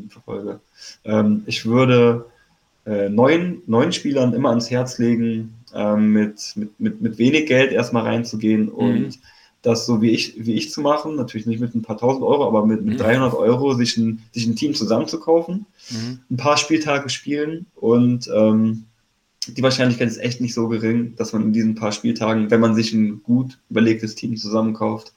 verfolge. 0.09 0.61
Ähm, 1.05 1.43
ich 1.47 1.67
würde 1.67 2.27
äh, 2.87 3.09
neuen, 3.09 3.63
neuen 3.67 3.93
Spielern 3.93 4.35
immer 4.35 4.51
ans 4.51 4.71
Herz 4.71 4.99
legen, 4.99 5.55
ähm, 5.75 6.13
mit, 6.13 6.53
mit, 6.57 6.81
mit, 6.81 7.01
mit 7.01 7.19
wenig 7.19 7.47
Geld 7.47 7.73
erstmal 7.73 8.05
reinzugehen 8.05 8.65
mhm. 8.67 8.73
und 8.73 9.19
das 9.63 9.87
so 9.87 10.03
wie 10.03 10.11
ich, 10.11 10.35
wie 10.45 10.55
ich 10.55 10.73
zu 10.73 10.81
machen, 10.81 11.15
natürlich 11.15 11.47
nicht 11.47 11.61
mit 11.61 11.75
ein 11.75 11.83
paar 11.83 11.97
tausend 11.97 12.25
Euro, 12.25 12.47
aber 12.47 12.67
mit, 12.67 12.85
mit 12.85 12.95
mhm. 12.95 12.99
300 12.99 13.35
Euro 13.35 13.75
sich 13.75 13.97
ein, 13.97 14.23
sich 14.33 14.47
ein 14.47 14.57
Team 14.57 14.75
zusammenzukaufen, 14.75 15.67
mhm. 15.91 16.19
ein 16.31 16.37
paar 16.37 16.57
Spieltage 16.57 17.09
spielen 17.09 17.67
und 17.77 18.29
ähm, 18.35 18.85
die 19.47 19.63
Wahrscheinlichkeit 19.63 20.09
ist 20.09 20.19
echt 20.19 20.41
nicht 20.41 20.55
so 20.55 20.69
gering, 20.69 21.15
dass 21.17 21.33
man 21.33 21.43
in 21.43 21.53
diesen 21.53 21.75
paar 21.75 21.93
Spieltagen, 21.93 22.51
wenn 22.51 22.61
man 22.61 22.75
sich 22.75 22.93
ein 22.93 23.23
gut 23.23 23.59
überlegtes 23.71 24.15
Team 24.15 24.37
zusammenkauft, 24.37 25.13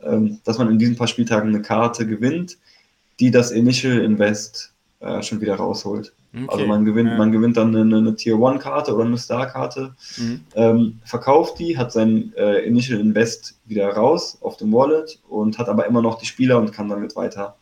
ähm, 0.00 0.40
dass 0.44 0.58
man 0.58 0.70
in 0.70 0.78
diesen 0.78 0.96
paar 0.96 1.08
Spieltagen 1.08 1.48
eine 1.48 1.62
Karte 1.62 2.06
gewinnt, 2.06 2.58
die 3.20 3.30
das 3.30 3.50
Initial 3.50 3.98
Invest 3.98 4.72
äh, 5.00 5.22
schon 5.22 5.40
wieder 5.40 5.56
rausholt. 5.56 6.12
Okay. 6.34 6.46
Also 6.48 6.66
man 6.66 6.84
gewinnt, 6.84 7.10
ja. 7.10 7.16
man 7.16 7.30
gewinnt 7.30 7.56
dann 7.56 7.76
eine, 7.76 7.96
eine 7.96 8.16
Tier 8.16 8.40
One 8.40 8.58
Karte 8.58 8.92
oder 8.92 9.04
eine 9.04 9.18
Star 9.18 9.46
Karte, 9.46 9.94
mhm. 10.16 10.40
ähm, 10.56 10.98
verkauft 11.04 11.60
die, 11.60 11.78
hat 11.78 11.92
sein 11.92 12.32
äh, 12.36 12.66
Initial 12.66 12.98
Invest 12.98 13.56
wieder 13.66 13.88
raus 13.90 14.38
auf 14.40 14.56
dem 14.56 14.72
Wallet 14.72 15.20
und 15.28 15.58
hat 15.58 15.68
aber 15.68 15.86
immer 15.86 16.02
noch 16.02 16.18
die 16.18 16.26
Spieler 16.26 16.58
und 16.58 16.72
kann 16.72 16.88
damit 16.88 17.14
weiter 17.14 17.54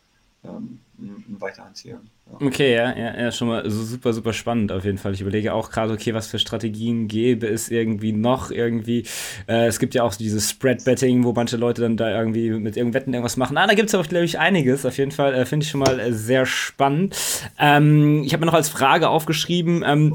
ähm, 0.43 0.79
weiter 1.27 1.65
anziehen. 1.65 1.97
Ja. 2.25 2.47
Okay, 2.47 2.73
ja, 2.73 2.97
ja, 2.97 3.19
ja, 3.19 3.31
schon 3.31 3.49
mal 3.49 3.69
so 3.69 3.83
super, 3.83 4.13
super 4.13 4.31
spannend 4.31 4.71
auf 4.71 4.85
jeden 4.85 4.97
Fall. 4.97 5.13
Ich 5.13 5.21
überlege 5.21 5.53
auch 5.53 5.69
gerade, 5.69 5.93
okay, 5.93 6.13
was 6.13 6.27
für 6.27 6.39
Strategien 6.39 7.07
gäbe 7.07 7.47
es 7.47 7.69
irgendwie 7.69 8.13
noch 8.13 8.49
irgendwie. 8.49 9.05
Äh, 9.47 9.67
es 9.67 9.77
gibt 9.77 9.93
ja 9.93 10.03
auch 10.03 10.15
dieses 10.15 10.49
Spread-Betting, 10.49 11.23
wo 11.25 11.33
manche 11.33 11.57
Leute 11.57 11.81
dann 11.81 11.97
da 11.97 12.09
irgendwie 12.09 12.49
mit 12.51 12.77
irgendwelchen 12.77 12.93
Wetten 12.93 13.13
irgendwas 13.13 13.37
machen. 13.37 13.57
Ah, 13.57 13.67
da 13.67 13.73
gibt 13.73 13.89
es 13.89 13.95
aber, 13.95 14.03
glaube 14.03 14.25
ich, 14.25 14.39
einiges. 14.39 14.85
Auf 14.85 14.97
jeden 14.97 15.11
Fall 15.11 15.33
äh, 15.33 15.45
finde 15.45 15.65
ich 15.65 15.71
schon 15.71 15.81
mal 15.81 15.99
äh, 15.99 16.13
sehr 16.13 16.45
spannend. 16.45 17.15
Ähm, 17.59 18.23
ich 18.23 18.33
habe 18.33 18.41
mir 18.41 18.47
noch 18.47 18.53
als 18.53 18.69
Frage 18.69 19.09
aufgeschrieben, 19.09 19.83
ähm, 19.85 20.13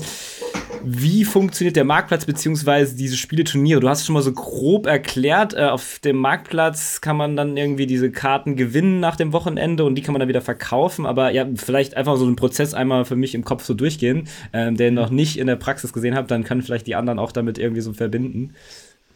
wie 0.83 1.25
funktioniert 1.25 1.76
der 1.76 1.85
Marktplatz 1.85 2.25
beziehungsweise 2.25 2.95
diese 2.95 3.16
Spieleturniere? 3.16 3.80
Du 3.80 3.88
hast 3.88 4.00
es 4.00 4.07
schon 4.07 4.14
mal 4.14 4.23
so 4.23 4.33
grob 4.33 4.87
erklärt. 4.87 5.54
Äh, 5.54 5.66
auf 5.66 5.99
dem 5.99 6.16
Marktplatz 6.16 7.00
kann 7.00 7.16
man 7.16 7.37
dann 7.37 7.57
irgendwie 7.57 7.87
diese 7.87 8.11
Karten 8.11 8.57
gewinnen 8.57 9.00
nach 9.00 9.16
dem 9.16 9.33
Wochenende 9.33 9.85
und 9.85 9.97
die 9.97 10.02
kann 10.02 10.12
man 10.12 10.21
dann 10.21 10.28
wieder 10.28 10.40
verkaufen. 10.40 10.77
Aber 11.06 11.32
ja, 11.32 11.47
vielleicht 11.56 11.97
einfach 11.97 12.16
so 12.16 12.25
einen 12.25 12.37
Prozess 12.37 12.75
einmal 12.75 13.04
für 13.04 13.16
mich 13.16 13.35
im 13.35 13.44
Kopf 13.44 13.64
so 13.64 13.75
durchgehen, 13.75 14.28
ähm, 14.52 14.76
den 14.76 14.94
noch 14.94 15.11
nicht 15.11 15.38
in 15.38 15.47
der 15.47 15.56
Praxis 15.56 15.92
gesehen 15.92 16.14
habe, 16.14 16.28
dann 16.28 16.44
können 16.44 16.62
vielleicht 16.62 16.87
die 16.87 16.94
anderen 16.94 17.18
auch 17.18 17.32
damit 17.32 17.58
irgendwie 17.58 17.80
so 17.80 17.92
verbinden. 17.92 18.54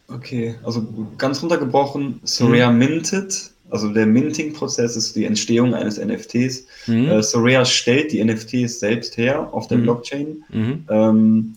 Okay, 0.07 0.55
also 0.63 0.85
ganz 1.17 1.41
runtergebrochen, 1.41 2.19
Soraya 2.23 2.71
mhm. 2.71 2.77
mintet 2.77 3.53
also 3.73 3.89
der 3.89 4.05
Minting-Prozess 4.05 4.95
ist 4.95 5.15
die 5.15 5.25
Entstehung 5.25 5.73
eines 5.73 5.97
NFTs. 5.97 6.67
Mhm. 6.85 7.09
Äh, 7.09 7.23
Soraya 7.23 7.65
stellt 7.65 8.11
die 8.11 8.23
NFTs 8.23 8.79
selbst 8.79 9.17
her 9.17 9.51
auf 9.51 9.67
der 9.67 9.79
mhm. 9.79 9.83
Blockchain. 9.83 10.43
Mhm. 10.49 10.85
Ähm, 10.91 11.53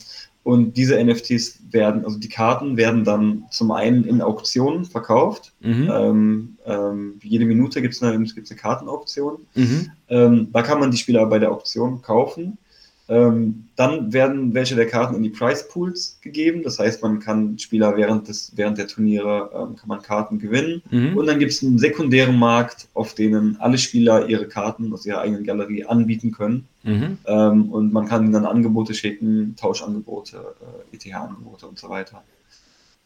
und 0.47 0.77
diese 0.77 1.03
NFTs 1.05 1.59
werden, 1.73 2.05
also 2.05 2.21
die 2.21 2.29
Karten 2.29 2.77
werden 2.77 3.03
dann 3.03 3.47
zum 3.51 3.73
einen 3.73 4.05
in 4.05 4.23
Auktionen 4.23 4.85
verkauft. 4.85 5.53
Mhm. 5.59 5.91
Ähm, 5.93 6.57
ähm, 6.65 7.15
jede 7.21 7.47
Minute 7.47 7.83
gibt 7.83 7.95
es 7.95 8.01
eine, 8.01 8.17
gibt's 8.33 8.53
eine 8.53 8.61
Kartenauktion. 8.61 9.39
Mhm. 9.57 9.91
Ähm, 10.09 10.49
da 10.53 10.63
kann 10.63 10.79
man 10.79 10.93
die 10.93 10.99
Spieler 10.99 11.27
bei 11.27 11.41
der 11.41 11.51
Auktion 11.51 12.01
kaufen. 12.01 12.59
Ähm, 13.09 13.69
dann 13.77 14.13
werden 14.13 14.53
welche 14.53 14.75
der 14.75 14.89
Karten 14.89 15.15
in 15.15 15.23
die 15.23 15.31
Price 15.31 15.69
Pools 15.69 16.19
gegeben. 16.23 16.65
Das 16.65 16.81
heißt, 16.81 17.03
man 17.03 17.21
kann 17.21 17.57
Spieler 17.59 17.97
während, 17.97 18.27
des, 18.27 18.53
während 18.57 18.79
der 18.79 18.89
Turniere 18.89 19.51
ähm, 19.55 19.77
kann 19.77 19.89
man 19.89 20.03
Karten 20.03 20.41
gewinnen. 20.41 20.83
Mhm. 20.91 21.17
Und 21.17 21.27
dann 21.27 21.39
gibt 21.39 21.53
es 21.53 21.63
einen 21.63 21.79
sekundären 21.79 22.37
Markt, 22.37 22.89
auf 22.95 23.15
denen 23.15 23.61
alle 23.61 23.79
Spieler 23.79 24.29
ihre 24.29 24.49
Karten 24.49 24.93
aus 24.93 25.07
ihrer 25.07 25.21
eigenen 25.21 25.45
Galerie 25.45 25.85
anbieten 25.85 26.33
können. 26.33 26.67
Mhm. 26.83 27.19
Ähm, 27.27 27.71
und 27.71 27.93
man 27.93 28.07
kann 28.07 28.33
dann 28.33 28.45
Angebote 28.45 28.93
schicken, 28.93 29.55
Tauschangebote, 29.57 30.57
äh, 30.93 30.97
ETH-Angebote 30.97 31.67
und 31.69 31.79
so 31.79 31.89
weiter. 31.89 32.25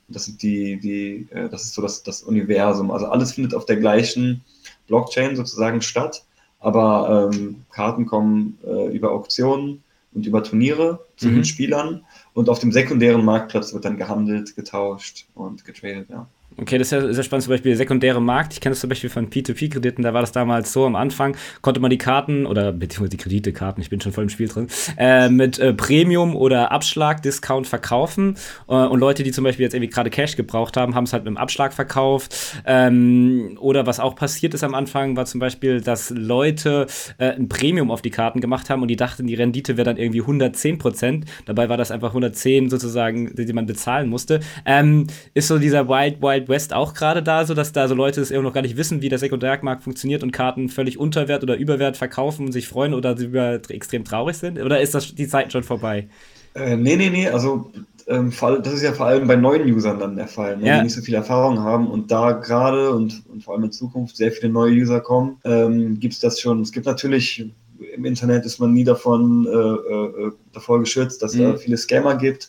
Das 0.09 0.25
sind 0.25 0.43
die, 0.43 0.81
die, 0.81 1.29
äh, 1.31 1.51
das 1.51 1.65
ist 1.65 1.75
so 1.75 1.83
das, 1.83 2.03
das 2.03 2.23
Universum. 2.23 2.91
Also 2.91 3.07
alles 3.07 3.33
findet 3.33 3.55
auf 3.55 3.67
der 3.67 3.77
gleichen 3.77 4.41
Blockchain 4.87 5.37
sozusagen 5.37 5.83
statt. 5.83 6.25
Aber 6.59 7.31
ähm, 7.33 7.65
Karten 7.71 8.07
kommen 8.07 8.59
äh, 8.67 8.95
über 8.95 9.13
Auktionen 9.13 9.83
und 10.13 10.27
über 10.27 10.43
Turniere 10.43 11.07
zu 11.17 11.29
mhm. 11.29 11.37
den 11.37 11.45
Spielern. 11.45 12.05
Und 12.35 12.49
auf 12.49 12.59
dem 12.59 12.73
sekundären 12.73 13.25
Marktplatz 13.25 13.73
wird 13.73 13.85
dann 13.85 13.97
gehandelt, 13.97 14.57
getauscht 14.57 15.27
und 15.35 15.65
getradet, 15.65 16.09
ja. 16.11 16.29
Okay, 16.57 16.79
das 16.79 16.89
ist 16.89 16.93
ja 16.93 17.13
sehr 17.13 17.23
spannend, 17.23 17.45
zum 17.45 17.53
Beispiel 17.53 17.71
der 17.71 17.77
sekundäre 17.77 18.21
Markt. 18.21 18.53
Ich 18.53 18.61
kenne 18.61 18.73
das 18.73 18.81
zum 18.81 18.91
Beispiel 18.91 19.09
von 19.09 19.31
P2P-Krediten, 19.31 20.03
da 20.03 20.13
war 20.13 20.21
das 20.21 20.33
damals 20.33 20.73
so, 20.73 20.85
am 20.85 20.97
Anfang 20.97 21.37
konnte 21.63 21.81
man 21.81 21.91
die 21.91 21.99
Karten, 21.99 22.45
oder 22.45 22.73
beziehungsweise 22.73 23.11
die 23.11 23.17
Kreditekarten, 23.19 23.81
ich 23.81 23.89
bin 23.89 24.01
schon 24.01 24.13
voll 24.13 24.25
im 24.25 24.31
Spiel 24.31 24.49
drin, 24.49 24.67
äh, 24.99 25.29
mit 25.29 25.59
äh, 25.59 25.73
Premium 25.73 26.35
oder 26.35 26.73
Abschlag, 26.73 27.23
Discount 27.23 27.67
verkaufen. 27.69 28.37
Äh, 28.69 28.73
und 28.73 28.99
Leute, 28.99 29.23
die 29.23 29.31
zum 29.31 29.45
Beispiel 29.45 29.63
jetzt 29.63 29.75
irgendwie 29.75 29.91
gerade 29.91 30.11
Cash 30.11 30.37
gebraucht 30.37 30.77
haben, 30.77 30.95
haben 30.95 31.05
es 31.05 31.13
halt 31.13 31.23
mit 31.23 31.29
einem 31.29 31.37
Abschlag 31.37 31.73
verkauft. 31.73 32.35
Ähm, 32.67 33.57
oder 33.61 33.87
was 33.87 34.01
auch 34.01 34.17
passiert 34.17 34.53
ist 34.53 34.65
am 34.65 34.75
Anfang, 34.75 35.17
war 35.17 35.27
zum 35.27 35.41
Beispiel, 35.41 35.81
dass 35.81 36.11
Leute 36.11 36.89
äh, 37.19 37.31
ein 37.31 37.49
Premium 37.49 37.91
auf 37.91 38.03
die 38.03 38.11
Karten 38.11 38.41
gemacht 38.41 38.69
haben 38.71 38.83
und 38.83 38.89
die 38.89 38.97
dachten, 38.97 39.27
die 39.27 39.35
Rendite 39.35 39.77
wäre 39.77 39.85
dann 39.85 39.97
irgendwie 39.97 40.21
110 40.21 40.79
Prozent. 40.79 41.25
Dabei 41.47 41.69
war 41.69 41.77
das 41.77 41.91
einfach 41.91 42.09
110 42.09 42.69
sozusagen, 42.69 43.35
die 43.35 43.53
man 43.53 43.67
bezahlen 43.67 44.09
musste. 44.09 44.41
Ähm, 44.67 45.07
ist 45.33 45.49
so 45.49 45.59
dieser 45.59 45.89
Wild 45.89 46.21
Wild 46.21 46.50
West 46.51 46.75
auch 46.75 46.93
gerade 46.93 47.23
da, 47.23 47.47
so 47.47 47.55
dass 47.55 47.73
da 47.73 47.89
so 47.89 47.95
Leute 47.95 48.21
es 48.21 48.31
immer 48.31 48.43
noch 48.43 48.53
gar 48.53 48.63
nicht 48.63 48.77
wissen, 48.77 49.01
wie 49.01 49.09
der 49.09 49.19
Sekundärmarkt 49.19 49.83
funktioniert 49.83 50.23
und 50.23 50.33
Karten 50.33 50.69
völlig 50.69 50.99
unterwert 50.99 51.43
oder 51.43 51.57
überwert 51.57 51.97
verkaufen 51.97 52.47
und 52.47 52.53
sich 52.53 52.69
freuen 52.69 52.93
oder 52.93 53.17
über 53.17 53.61
extrem 53.71 54.05
traurig 54.05 54.37
sind? 54.37 54.61
Oder 54.61 54.81
ist 54.81 54.95
das 54.95 55.15
die 55.15 55.29
Zeit 55.29 55.53
schon 55.53 55.63
vorbei? 55.63 56.09
Äh, 56.55 56.77
nee, 56.77 56.97
nee, 56.97 57.11
nee, 57.11 57.29
also 57.29 57.71
ähm, 58.09 58.33
das 58.63 58.75
ist 58.75 58.83
ja 58.83 58.93
vor 58.93 59.07
allem 59.07 59.29
bei 59.29 59.37
neuen 59.37 59.73
Usern 59.73 60.01
dann 60.01 60.17
der 60.17 60.27
Fall, 60.27 60.57
ne, 60.57 60.67
ja. 60.67 60.77
die 60.79 60.85
nicht 60.85 60.95
so 60.95 61.01
viel 61.01 61.15
Erfahrung 61.15 61.61
haben 61.61 61.89
und 61.89 62.11
da 62.11 62.33
gerade 62.33 62.91
und, 62.91 63.23
und, 63.29 63.45
vor 63.45 63.55
allem 63.55 63.65
in 63.65 63.73
Zukunft 63.73 64.17
sehr 64.17 64.33
viele 64.33 64.53
neue 64.53 64.73
User 64.73 65.01
kommen, 65.01 65.39
ähm, 65.45 66.01
gibt 66.01 66.15
es 66.15 66.21
das 66.21 66.41
schon. 66.41 66.61
Es 66.61 66.73
gibt 66.73 66.87
natürlich 66.87 67.47
im 67.95 68.05
Internet 68.05 68.45
ist 68.45 68.59
man 68.59 68.75
nie 68.75 68.85
davon 68.85 69.47
äh, 69.47 69.51
äh, 69.51 70.33
davor 70.53 70.81
geschützt, 70.81 71.23
dass 71.23 71.33
es 71.33 71.41
mhm. 71.41 71.45
da 71.45 71.57
viele 71.57 71.77
Scammer 71.77 72.17
gibt, 72.17 72.49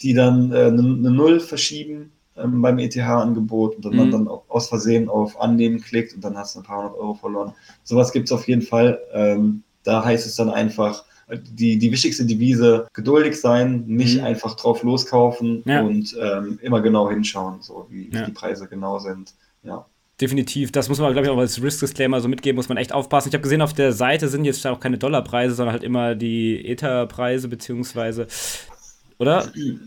die 0.00 0.14
dann 0.14 0.52
eine 0.52 0.68
äh, 0.68 0.70
ne 0.70 1.10
Null 1.10 1.40
verschieben 1.40 2.12
ähm, 2.42 2.62
beim 2.62 2.78
ETH-Angebot 2.78 3.76
und 3.76 3.84
dann 3.84 3.92
mhm. 3.92 3.98
man 3.98 4.10
dann 4.10 4.28
aus 4.48 4.68
Versehen 4.68 5.08
auf 5.08 5.40
Annehmen 5.40 5.80
klickt 5.80 6.14
und 6.14 6.24
dann 6.24 6.36
hast 6.36 6.54
du 6.54 6.60
ein 6.60 6.64
paar 6.64 6.78
hundert 6.78 6.98
Euro 6.98 7.14
verloren. 7.14 7.54
Sowas 7.84 8.12
gibt 8.12 8.26
es 8.28 8.32
auf 8.32 8.46
jeden 8.48 8.62
Fall. 8.62 8.98
Ähm, 9.12 9.62
da 9.82 10.04
heißt 10.04 10.26
es 10.26 10.36
dann 10.36 10.50
einfach, 10.50 11.04
die, 11.36 11.78
die 11.78 11.92
wichtigste 11.92 12.24
Devise, 12.24 12.88
geduldig 12.92 13.40
sein, 13.40 13.84
nicht 13.86 14.18
mhm. 14.18 14.24
einfach 14.24 14.56
drauf 14.56 14.82
loskaufen 14.82 15.62
ja. 15.64 15.82
und 15.82 16.16
ähm, 16.20 16.58
immer 16.62 16.80
genau 16.80 17.08
hinschauen, 17.08 17.60
so 17.60 17.86
wie, 17.88 18.10
ja. 18.12 18.24
die 18.24 18.32
Preise 18.32 18.66
genau 18.66 18.98
sind. 18.98 19.34
Ja. 19.62 19.86
Definitiv. 20.20 20.70
Das 20.70 20.90
muss 20.90 20.98
man, 20.98 21.12
glaube 21.12 21.26
ich, 21.26 21.32
auch 21.32 21.38
als 21.38 21.62
Risk-Disclaimer 21.62 22.20
so 22.20 22.28
mitgeben, 22.28 22.56
muss 22.56 22.68
man 22.68 22.76
echt 22.76 22.92
aufpassen. 22.92 23.28
Ich 23.28 23.34
habe 23.34 23.42
gesehen, 23.42 23.62
auf 23.62 23.72
der 23.72 23.92
Seite 23.92 24.28
sind 24.28 24.44
jetzt 24.44 24.66
auch 24.66 24.78
keine 24.78 24.98
Dollarpreise, 24.98 25.54
sondern 25.54 25.72
halt 25.72 25.82
immer 25.82 26.14
die 26.14 26.66
Ether-Preise, 26.66 27.48
beziehungsweise 27.48 28.26
oder? 29.20 29.44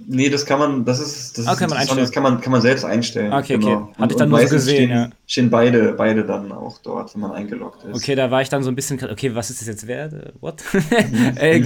Nee, 0.08 0.30
das 0.30 0.46
kann 0.46 0.60
man, 0.60 0.86
das 0.86 1.00
ist, 1.00 1.40
das, 1.40 1.48
ah, 1.48 1.54
ist 1.54 1.60
kann 1.60 1.70
man 1.72 1.80
einstellen. 1.80 2.02
das 2.02 2.12
kann 2.12 2.22
man, 2.22 2.40
kann 2.40 2.52
man 2.52 2.62
selbst 2.62 2.86
einstellen. 2.86 3.34
Okay, 3.34 3.58
genau. 3.58 3.74
okay. 3.74 3.94
Hatte 3.98 4.14
ich 4.14 4.18
dann 4.20 4.30
nur 4.30 4.40
so 4.40 4.56
gesehen, 4.56 4.76
stehen, 4.76 4.90
ja. 4.92 5.10
Stehen 5.26 5.50
beide, 5.50 5.94
beide 5.94 6.24
dann 6.24 6.52
auch 6.52 6.78
dort, 6.84 7.16
wenn 7.16 7.22
man 7.22 7.32
eingeloggt 7.32 7.84
ist. 7.84 7.96
Okay, 7.96 8.14
da 8.14 8.30
war 8.30 8.44
ich 8.44 8.50
dann 8.50 8.62
so 8.62 8.70
ein 8.70 8.76
bisschen, 8.76 9.04
okay, 9.04 9.34
was 9.34 9.50
ist 9.50 9.62
das 9.62 9.68
jetzt 9.68 9.88
wert? 9.88 10.14
Äh, 10.24 10.32
what? 10.40 10.64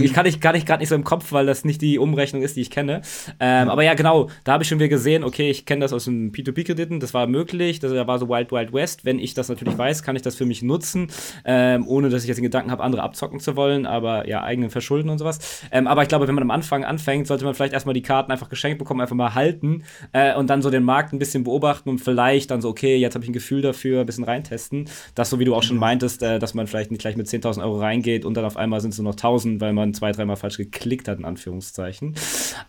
ich 0.01 0.13
kann 0.13 0.25
ich, 0.25 0.39
kann 0.39 0.55
ich 0.55 0.65
gerade 0.65 0.79
nicht 0.79 0.89
so 0.89 0.95
im 0.95 1.03
Kopf, 1.03 1.31
weil 1.31 1.45
das 1.45 1.65
nicht 1.65 1.81
die 1.81 1.99
Umrechnung 1.99 2.41
ist, 2.41 2.55
die 2.55 2.61
ich 2.61 2.69
kenne. 2.69 3.01
Ähm, 3.39 3.69
aber 3.69 3.83
ja, 3.83 3.95
genau, 3.95 4.29
da 4.43 4.53
habe 4.53 4.63
ich 4.63 4.69
schon 4.69 4.79
wieder 4.79 4.87
gesehen, 4.87 5.23
okay, 5.23 5.49
ich 5.49 5.65
kenne 5.65 5.81
das 5.81 5.91
aus 5.91 6.05
dem 6.05 6.31
P2P-Krediten, 6.31 6.99
das 6.99 7.13
war 7.13 7.27
möglich, 7.27 7.79
das, 7.79 7.91
da 7.91 8.07
war 8.07 8.19
so 8.19 8.29
Wild 8.29 8.51
Wild 8.51 8.71
West. 8.71 9.03
Wenn 9.03 9.19
ich 9.19 9.33
das 9.33 9.49
natürlich 9.49 9.77
weiß, 9.77 10.03
kann 10.03 10.15
ich 10.15 10.21
das 10.21 10.35
für 10.35 10.45
mich 10.45 10.61
nutzen, 10.61 11.09
ähm, 11.43 11.85
ohne 11.87 12.09
dass 12.09 12.21
ich 12.21 12.27
jetzt 12.27 12.37
den 12.37 12.43
Gedanken 12.43 12.71
habe, 12.71 12.83
andere 12.83 13.03
abzocken 13.03 13.39
zu 13.39 13.55
wollen, 13.55 13.85
aber 13.85 14.27
ja, 14.27 14.43
eigenen 14.43 14.69
Verschulden 14.69 15.09
und 15.09 15.17
sowas. 15.17 15.39
Ähm, 15.71 15.87
aber 15.87 16.03
ich 16.03 16.07
glaube, 16.07 16.27
wenn 16.27 16.35
man 16.35 16.43
am 16.43 16.51
Anfang 16.51 16.85
anfängt, 16.85 17.27
sollte 17.27 17.43
man 17.43 17.55
vielleicht 17.57 17.73
erstmal 17.73 17.93
die 17.93 18.01
Karten 18.01 18.31
einfach 18.31 18.49
geschenkt 18.49 18.79
bekommen, 18.79 19.01
einfach 19.01 19.15
mal 19.15 19.35
halten 19.35 19.83
äh, 20.13 20.35
und 20.35 20.49
dann 20.49 20.61
so 20.61 20.69
den 20.69 20.83
Markt 20.83 21.13
ein 21.13 21.19
bisschen 21.19 21.43
beobachten 21.43 21.89
und 21.89 21.99
vielleicht 21.99 22.51
dann 22.51 22.61
so, 22.61 22.69
okay, 22.69 22.95
jetzt 22.95 23.15
habe 23.15 23.23
ich 23.25 23.29
ein 23.29 23.33
Gefühl 23.33 23.61
dafür, 23.61 24.01
ein 24.01 24.05
bisschen 24.05 24.23
reintesten. 24.23 24.89
Das, 25.15 25.29
so 25.29 25.39
wie 25.39 25.45
du 25.45 25.55
auch 25.55 25.63
schon 25.63 25.77
meintest, 25.77 26.23
äh, 26.23 26.39
dass 26.39 26.53
man 26.53 26.67
vielleicht 26.67 26.91
nicht 26.91 27.01
gleich 27.01 27.17
mit 27.17 27.27
10.000 27.27 27.61
Euro 27.61 27.79
reingeht 27.79 28.25
und 28.25 28.35
dann 28.35 28.45
auf 28.45 28.57
einmal 28.57 28.79
sind 28.79 28.91
es 28.91 28.99
nur 28.99 29.11
noch 29.11 29.17
1.000, 29.19 29.59
weil 29.59 29.73
man 29.73 29.93
zwei, 29.93 30.11
dreimal 30.11 30.35
falsch 30.37 30.57
geklickt 30.57 31.07
hat, 31.07 31.19
in 31.19 31.25
Anführungszeichen. 31.25 32.15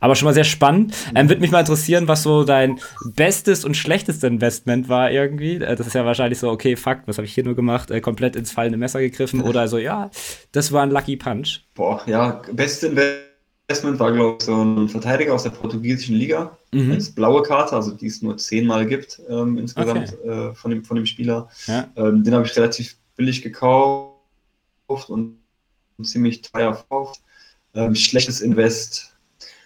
Aber 0.01 0.15
schon 0.15 0.27
mal 0.27 0.35
sehr 0.35 0.45
spannend. 0.45 0.95
Ähm, 1.15 1.29
Würde 1.29 1.41
mich 1.41 1.51
mal 1.51 1.61
interessieren, 1.61 2.09
was 2.09 2.23
so 2.23 2.45
dein 2.45 2.81
bestes 3.15 3.65
und 3.65 3.77
schlechtestes 3.77 4.25
Investment 4.25 4.89
war 4.89 5.11
irgendwie. 5.11 5.57
Äh, 5.57 5.77
das 5.77 5.87
ist 5.87 5.95
ja 5.95 6.05
wahrscheinlich 6.05 6.39
so, 6.39 6.51
okay, 6.51 6.77
fuck, 6.77 7.01
was 7.07 7.19
habe 7.19 7.27
ich 7.27 7.35
hier 7.35 7.45
nur 7.45 7.55
gemacht? 7.55 7.91
Äh, 7.91 8.01
komplett 8.01 8.37
ins 8.37 8.53
fallende 8.53 8.79
Messer 8.79 9.01
gegriffen 9.01 9.43
oder 9.49 9.69
so, 9.69 9.79
ja, 9.79 10.11
das 10.53 10.73
war 10.73 10.83
ein 10.83 10.91
Lucky 10.91 11.17
Punch. 11.17 11.61
Boah, 11.75 12.03
ja, 12.07 12.43
beste 12.53 12.89
Investment 12.89 13.28
Investment 13.71 13.99
war, 14.01 14.13
glaube 14.13 14.39
ich, 14.41 14.47
so 14.47 14.63
ein 14.63 14.89
Verteidiger 14.89 15.35
aus 15.35 15.43
der 15.43 15.51
portugiesischen 15.51 16.17
Liga. 16.17 16.57
Mhm. 16.73 16.93
Als 16.93 17.11
blaue 17.11 17.43
Karte, 17.43 17.77
also 17.77 17.91
die 17.91 18.07
es 18.07 18.23
nur 18.23 18.39
zehnmal 18.39 18.87
gibt 18.87 19.21
ähm, 19.29 19.59
insgesamt 19.59 20.15
okay. 20.23 20.29
äh, 20.29 20.55
von, 20.55 20.71
dem, 20.71 20.85
von 20.85 20.97
dem 20.97 21.05
Spieler. 21.05 21.51
Ja. 21.67 21.87
Ähm, 21.97 22.25
den 22.25 22.35
habe 22.35 22.47
ich 22.47 22.57
relativ 22.57 22.97
billig 23.17 23.43
gekauft 23.43 24.17
und 25.09 25.37
ziemlich 26.03 26.41
teuer 26.41 26.73
verkauft. 26.73 27.21
Ähm, 27.75 27.95
schlechtes 27.95 28.41
Invest. 28.41 29.15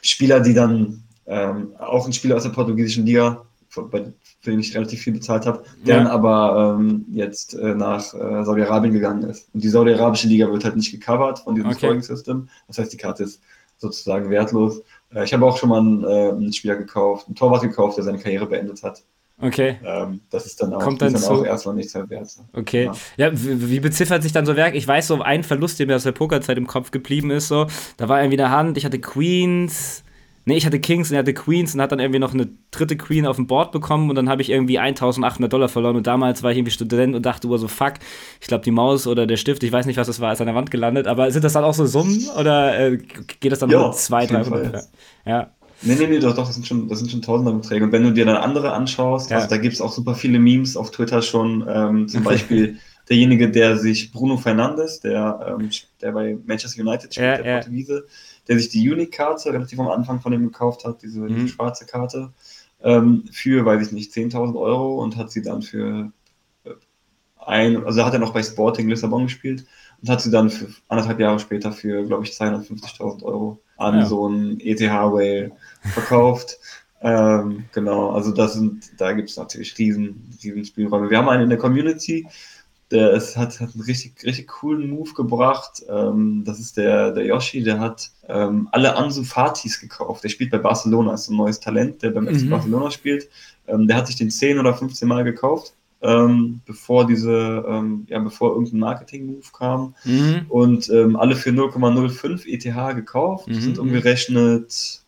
Spieler, 0.01 0.41
die 0.41 0.55
dann 0.55 1.05
ähm, 1.27 1.73
auch 1.79 2.05
ein 2.05 2.13
Spieler 2.13 2.37
aus 2.37 2.43
der 2.43 2.51
portugiesischen 2.51 3.07
Liga, 3.07 3.47
für, 3.69 3.89
für 3.89 4.51
den 4.51 4.59
ich 4.59 4.75
relativ 4.75 5.01
viel 5.03 5.13
bezahlt 5.13 5.47
habe, 5.47 5.63
der 5.87 5.97
ja. 5.97 6.03
dann 6.03 6.13
aber 6.13 6.77
ähm, 6.77 7.07
jetzt 7.13 7.55
äh, 7.55 7.75
nach 7.77 8.13
äh, 8.15 8.45
Saudi-Arabien 8.45 8.93
gegangen 8.93 9.23
ist. 9.23 9.49
Und 9.55 9.63
die 9.63 9.69
saudi-arabische 9.69 10.27
Liga 10.27 10.51
wird 10.51 10.65
halt 10.65 10.75
nicht 10.75 10.91
gecovert 10.91 11.39
von 11.39 11.55
diesem 11.55 11.71
okay. 11.71 11.79
Scoring-System. 11.79 12.49
Das 12.67 12.79
heißt, 12.79 12.93
die 12.93 12.97
Karte 12.97 13.23
ist 13.23 13.41
sozusagen 13.83 14.31
wertlos. 14.31 14.83
Äh, 15.15 15.25
ich 15.25 15.33
habe 15.35 15.45
auch 15.45 15.57
schon 15.59 15.69
mal 15.69 15.81
einen, 15.81 16.05
äh, 16.05 16.31
einen, 16.31 16.53
Spieler 16.53 16.77
gekauft, 16.77 17.27
einen 17.27 17.37
Torwart 17.37 17.63
gekauft, 17.63 17.99
der 17.99 18.05
seine 18.05 18.19
Karriere 18.19 18.47
beendet 18.47 18.83
hat. 18.83 19.03
Okay. 19.41 19.77
Ähm, 19.85 20.21
das 20.31 20.47
ist 20.47 20.63
dann 20.63 20.73
auch, 20.73 20.81
Kommt 20.81 21.03
dann, 21.03 21.13
dann 21.13 21.25
auch 21.25 21.45
erstmal 21.45 21.75
nichts 21.75 21.95
mehr 21.95 22.09
wert. 22.09 22.29
Okay. 22.53 22.85
Ja, 23.17 23.27
ja 23.27 23.33
wie, 23.33 23.71
wie, 23.71 23.81
beziffert 23.81 24.23
sich 24.23 24.33
dann 24.33 24.47
so 24.47 24.57
Werk? 24.57 24.75
Ich 24.75 24.87
weiß 24.87 25.09
so, 25.09 25.21
ein 25.21 25.43
Verlust, 25.43 25.81
der 25.81 25.87
mir 25.87 25.97
aus 25.97 26.05
der 26.05 26.13
Pokerzeit 26.13 26.57
im 26.57 26.67
Kopf 26.67 26.93
geblieben 26.93 27.31
ist, 27.31 27.49
so, 27.49 27.67
da 27.97 28.09
war 28.09 28.23
irgendwie 28.23 28.41
eine 28.41 28.51
Hand, 28.51 28.79
ich 28.79 28.85
hatte 28.85 29.01
Queens, 29.01 30.05
Nee, 30.45 30.57
ich 30.57 30.67
hatte 30.67 30.81
Kings 30.81 31.11
und 31.11 31.15
er 31.15 31.21
hatte 31.21 31.35
Queens 31.35 31.75
und 31.75 31.81
hat 31.81 31.93
dann 31.93 32.01
irgendwie 32.01 32.19
noch 32.19 32.35
eine 32.35 32.49
dritte 32.73 32.97
Queen 32.97 33.27
auf 33.27 33.37
dem 33.37 33.47
Board 33.47 33.71
bekommen 33.71 34.11
und 34.11 34.17
dann 34.17 34.29
habe 34.29 34.43
ich 34.43 34.51
irgendwie 34.51 34.79
1800 34.79 35.53
Dollar 35.53 35.69
verloren 35.69 35.97
und 35.97 36.07
damals 36.07 36.43
war 36.43 36.51
ich 36.51 36.59
irgendwie 36.59 36.73
Student 36.73 37.15
und 37.15 37.25
dachte, 37.25 37.47
oh 37.49 37.57
so 37.57 37.69
fuck, 37.69 37.95
ich 38.41 38.49
glaube 38.49 38.65
die 38.65 38.73
Maus 38.73 39.07
oder 39.07 39.27
der 39.27 39.37
Stift, 39.37 39.63
ich 39.63 39.71
weiß 39.71 39.87
nicht, 39.87 39.99
was 39.99 40.09
das 40.09 40.21
war, 40.21 40.33
ist 40.33 40.41
an 40.41 40.49
der 40.49 40.57
Wand 40.57 40.71
gelandet, 40.71 41.07
aber 41.07 41.31
sind 41.31 41.45
das 41.45 41.53
dann 41.53 41.63
auch 41.63 41.75
so 41.75 41.87
Summen 41.87 42.29
oder 42.39 42.79
äh, 42.79 42.97
geht 42.97 43.53
das 43.53 43.61
dann 43.61 43.71
ja, 43.71 43.81
um 43.81 43.93
zwei, 43.93 44.27
drei 44.27 44.45
Hundert? 44.45 44.89
Ja. 45.25 45.51
Nee, 45.83 45.97
nee, 45.97 46.07
nee, 46.07 46.19
doch, 46.19 46.35
doch, 46.35 46.47
das 46.47 46.55
sind 46.55 46.67
schon, 46.67 46.89
das 46.89 47.01
sind 47.01 47.11
schon 47.11 47.23
tausender 47.23 47.53
Beträge. 47.53 47.85
Und 47.85 47.93
wenn 47.93 48.05
du 48.05 48.13
dir 48.13 48.25
dann 48.25 48.37
andere 48.37 48.73
anschaust, 48.73 49.31
ja. 49.31 49.39
also 49.39 49.49
da 49.49 49.57
gibt 49.57 49.75
es 49.75 49.81
auch 49.81 49.91
super 49.91 50.15
viele 50.15 50.39
Memes 50.39 50.77
auf 50.77 50.93
Twitter 50.93 51.23
schon, 51.23 51.67
ähm, 51.69 52.09
zum 52.09 52.23
Beispiel 52.23 52.79
derjenige, 53.09 53.51
der 53.51 53.77
sich 53.77 54.13
Bruno 54.13 54.37
Fernandes, 54.37 55.01
der, 55.01 55.59
ähm, 55.59 55.71
der 56.01 56.13
bei 56.13 56.39
Manchester 56.47 56.83
United 56.83 57.13
spielt, 57.13 57.39
ja, 57.39 57.43
der 57.43 57.55
Portugiese, 57.57 58.07
der 58.49 58.59
sich 58.59 58.69
die 58.69 58.91
Unique-Karte 58.91 59.53
relativ 59.53 59.79
am 59.79 59.89
Anfang 59.89 60.21
von 60.21 60.33
ihm 60.33 60.45
gekauft 60.45 60.85
hat, 60.85 61.03
diese, 61.03 61.21
mhm. 61.21 61.29
diese 61.29 61.49
schwarze 61.49 61.87
Karte, 61.87 62.33
ähm, 62.83 63.25
für, 63.31 63.65
weiß 63.65 63.87
ich 63.87 63.93
nicht, 63.93 64.13
10.000 64.13 64.59
Euro 64.59 65.03
und 65.03 65.17
hat 65.17 65.31
sie 65.31 65.43
dann 65.43 65.63
für 65.63 66.13
äh, 66.65 66.71
ein, 67.39 67.85
also 67.85 68.05
hat 68.05 68.13
er 68.13 68.19
noch 68.19 68.33
bei 68.33 68.43
Sporting 68.43 68.89
Lissabon 68.89 69.25
gespielt 69.25 69.65
und 70.01 70.09
hat 70.09 70.21
sie 70.21 70.31
dann 70.31 70.51
für 70.51 70.69
anderthalb 70.89 71.21
Jahre 71.21 71.39
später 71.39 71.73
für, 71.73 72.05
glaube 72.05 72.25
ich, 72.25 72.33
250.000 72.33 73.23
Euro 73.23 73.61
an 73.77 73.99
ja. 73.99 74.07
so 74.07 74.27
einen 74.27 74.61
ETH 74.61 74.81
Whale 74.81 75.53
verkauft. 75.93 76.59
ähm, 77.03 77.65
genau, 77.73 78.11
also 78.11 78.33
das 78.33 78.55
sind, 78.55 79.01
da 79.01 79.13
gibt 79.13 79.31
es 79.31 79.37
natürlich 79.37 79.77
riesen, 79.79 80.31
riesen 80.43 80.65
Spielräume. 80.65 81.11
Wir 81.11 81.19
haben 81.19 81.29
einen 81.29 81.45
in 81.45 81.51
der 81.51 81.59
Community, 81.59 82.27
der 82.93 83.13
ist, 83.13 83.37
hat, 83.37 83.61
hat 83.61 83.75
einen 83.75 83.83
richtig, 83.85 84.23
richtig 84.25 84.49
coolen 84.49 84.91
Move 84.91 85.13
gebracht. 85.15 85.83
Ähm, 85.89 86.43
das 86.45 86.61
ist 86.61 86.77
der, 86.77 87.13
der 87.13 87.25
Yoshi, 87.25 87.63
der 87.63 87.81
hat 87.81 88.11
ähm, 88.29 88.69
alle 88.73 88.95
Ansu 88.97 89.25
Fatis 89.25 89.81
gekauft. 89.81 90.23
Der 90.23 90.29
spielt 90.29 90.51
bei 90.51 90.59
Barcelona, 90.59 91.15
ist 91.15 91.29
ein 91.29 91.37
neues 91.37 91.59
Talent, 91.59 92.03
der 92.03 92.11
beim 92.11 92.27
FC 92.27 92.43
mhm. 92.43 92.51
Barcelona 92.51 92.91
spielt. 92.91 93.29
Ähm, 93.67 93.87
der 93.87 93.97
hat 93.97 94.07
sich 94.07 94.17
den 94.17 94.31
10 94.31 94.59
oder 94.59 94.75
15 94.75 95.09
Mal 95.09 95.25
gekauft, 95.25 95.75
ähm, 96.03 96.61
bevor 96.67 97.07
diese, 97.07 97.65
ähm, 97.67 98.07
ja, 98.09 98.19
bevor 98.19 98.51
irgendein 98.51 98.81
Marketing-Move 98.81 99.47
kam. 99.57 99.95
Mhm. 100.05 100.47
Und 100.49 100.89
ähm, 100.91 101.17
alle 101.17 101.35
für 101.35 101.51
0,05 101.51 102.47
ETH 102.47 102.95
gekauft, 102.97 103.49
mhm. 103.49 103.61
sind 103.61 103.79
umgerechnet 103.79 105.02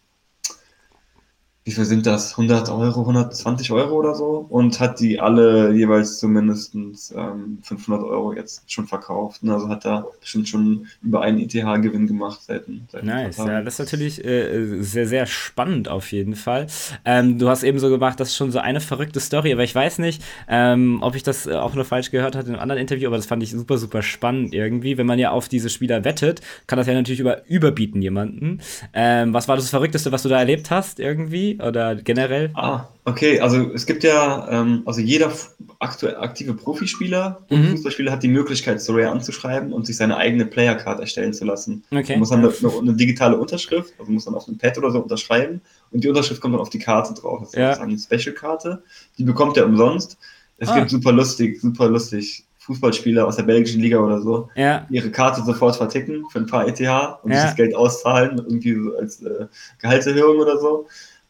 wie 1.66 1.72
viel 1.72 1.86
sind 1.86 2.04
das? 2.04 2.32
100 2.32 2.68
Euro, 2.68 3.00
120 3.00 3.72
Euro 3.72 3.94
oder 3.94 4.14
so? 4.14 4.44
Und 4.50 4.78
hat 4.80 5.00
die 5.00 5.18
alle 5.18 5.72
jeweils 5.72 6.18
zumindest 6.18 6.74
ähm, 7.16 7.58
500 7.62 8.04
Euro 8.04 8.34
jetzt 8.34 8.70
schon 8.70 8.86
verkauft. 8.86 9.42
Ne? 9.42 9.54
Also 9.54 9.68
hat 9.70 9.86
da 9.86 10.04
bestimmt 10.20 10.46
schon 10.46 10.86
über 11.02 11.22
einen 11.22 11.40
ETH-Gewinn 11.40 12.06
gemacht 12.06 12.40
seit, 12.42 12.64
seit 12.92 13.04
Nice, 13.04 13.38
ja, 13.38 13.62
das 13.62 13.74
ist 13.74 13.78
natürlich 13.78 14.22
äh, 14.22 14.82
sehr, 14.82 15.06
sehr 15.06 15.24
spannend 15.24 15.88
auf 15.88 16.12
jeden 16.12 16.36
Fall. 16.36 16.66
Ähm, 17.06 17.38
du 17.38 17.48
hast 17.48 17.62
eben 17.62 17.78
so 17.78 17.88
gemacht, 17.88 18.20
das 18.20 18.28
ist 18.28 18.36
schon 18.36 18.50
so 18.50 18.58
eine 18.58 18.80
verrückte 18.82 19.20
Story, 19.20 19.54
aber 19.54 19.64
ich 19.64 19.74
weiß 19.74 20.00
nicht, 20.00 20.22
ähm, 20.48 20.98
ob 21.00 21.16
ich 21.16 21.22
das 21.22 21.46
äh, 21.46 21.54
auch 21.54 21.74
nur 21.74 21.86
falsch 21.86 22.10
gehört 22.10 22.36
hatte 22.36 22.48
in 22.48 22.54
einem 22.54 22.62
anderen 22.62 22.82
Interview, 22.82 23.06
aber 23.06 23.16
das 23.16 23.24
fand 23.24 23.42
ich 23.42 23.52
super, 23.52 23.78
super 23.78 24.02
spannend 24.02 24.52
irgendwie. 24.52 24.98
Wenn 24.98 25.06
man 25.06 25.18
ja 25.18 25.30
auf 25.30 25.48
diese 25.48 25.70
Spieler 25.70 26.04
wettet, 26.04 26.42
kann 26.66 26.76
das 26.76 26.86
ja 26.86 26.92
natürlich 26.92 27.20
über, 27.20 27.48
überbieten 27.48 28.02
jemanden. 28.02 28.60
Ähm, 28.92 29.32
was 29.32 29.48
war 29.48 29.56
das 29.56 29.70
Verrückteste, 29.70 30.12
was 30.12 30.22
du 30.22 30.28
da 30.28 30.38
erlebt 30.38 30.70
hast 30.70 31.00
irgendwie? 31.00 31.53
Oder 31.60 31.96
generell? 31.96 32.50
Ah, 32.54 32.88
okay. 33.04 33.40
Also 33.40 33.70
es 33.72 33.86
gibt 33.86 34.04
ja, 34.04 34.48
ähm, 34.50 34.82
also 34.86 35.00
jeder 35.00 35.32
aktuell 35.78 36.16
aktive 36.16 36.54
Profispieler 36.54 37.42
und 37.50 37.62
mhm. 37.62 37.70
Fußballspieler 37.72 38.12
hat 38.12 38.22
die 38.22 38.28
Möglichkeit, 38.28 38.80
Soraya 38.80 39.10
anzuschreiben 39.12 39.72
und 39.72 39.86
sich 39.86 39.96
seine 39.96 40.16
eigene 40.16 40.46
Playercard 40.46 41.00
erstellen 41.00 41.32
zu 41.32 41.44
lassen. 41.44 41.84
Okay. 41.90 42.12
Man 42.12 42.20
muss 42.20 42.30
dann 42.30 42.40
eine, 42.40 42.52
eine, 42.78 42.94
digitale 42.94 43.36
Unterschrift, 43.36 43.94
also 43.98 44.10
muss 44.10 44.24
dann 44.24 44.34
auf 44.34 44.48
einem 44.48 44.58
Pad 44.58 44.78
oder 44.78 44.90
so 44.90 45.00
unterschreiben 45.00 45.60
und 45.90 46.04
die 46.04 46.08
Unterschrift 46.08 46.40
kommt 46.40 46.54
dann 46.54 46.60
auf 46.60 46.70
die 46.70 46.78
Karte 46.78 47.14
drauf. 47.14 47.40
Das 47.40 47.50
ist 47.50 47.58
ja. 47.58 47.72
eine 47.78 47.98
Special-Karte. 47.98 48.82
Die 49.18 49.24
bekommt 49.24 49.56
er 49.56 49.66
umsonst. 49.66 50.18
Es 50.58 50.68
ah. 50.68 50.78
gibt 50.78 50.90
super 50.90 51.12
lustig, 51.12 51.60
super 51.60 51.88
lustig 51.88 52.44
Fußballspieler 52.64 53.26
aus 53.26 53.36
der 53.36 53.42
belgischen 53.42 53.82
Liga 53.82 53.98
oder 53.98 54.22
so, 54.22 54.48
ja. 54.54 54.86
ihre 54.88 55.10
Karte 55.10 55.42
sofort 55.42 55.76
verticken 55.76 56.24
für 56.30 56.38
ein 56.38 56.46
paar 56.46 56.66
ETH 56.66 56.80
und 56.80 57.32
ja. 57.32 57.44
das 57.44 57.56
Geld 57.56 57.74
auszahlen, 57.74 58.38
irgendwie 58.38 58.74
so 58.74 58.96
als 58.96 59.22
äh, 59.22 59.46
Gehaltserhöhung 59.80 60.38
oder 60.38 60.58
so. 60.58 60.86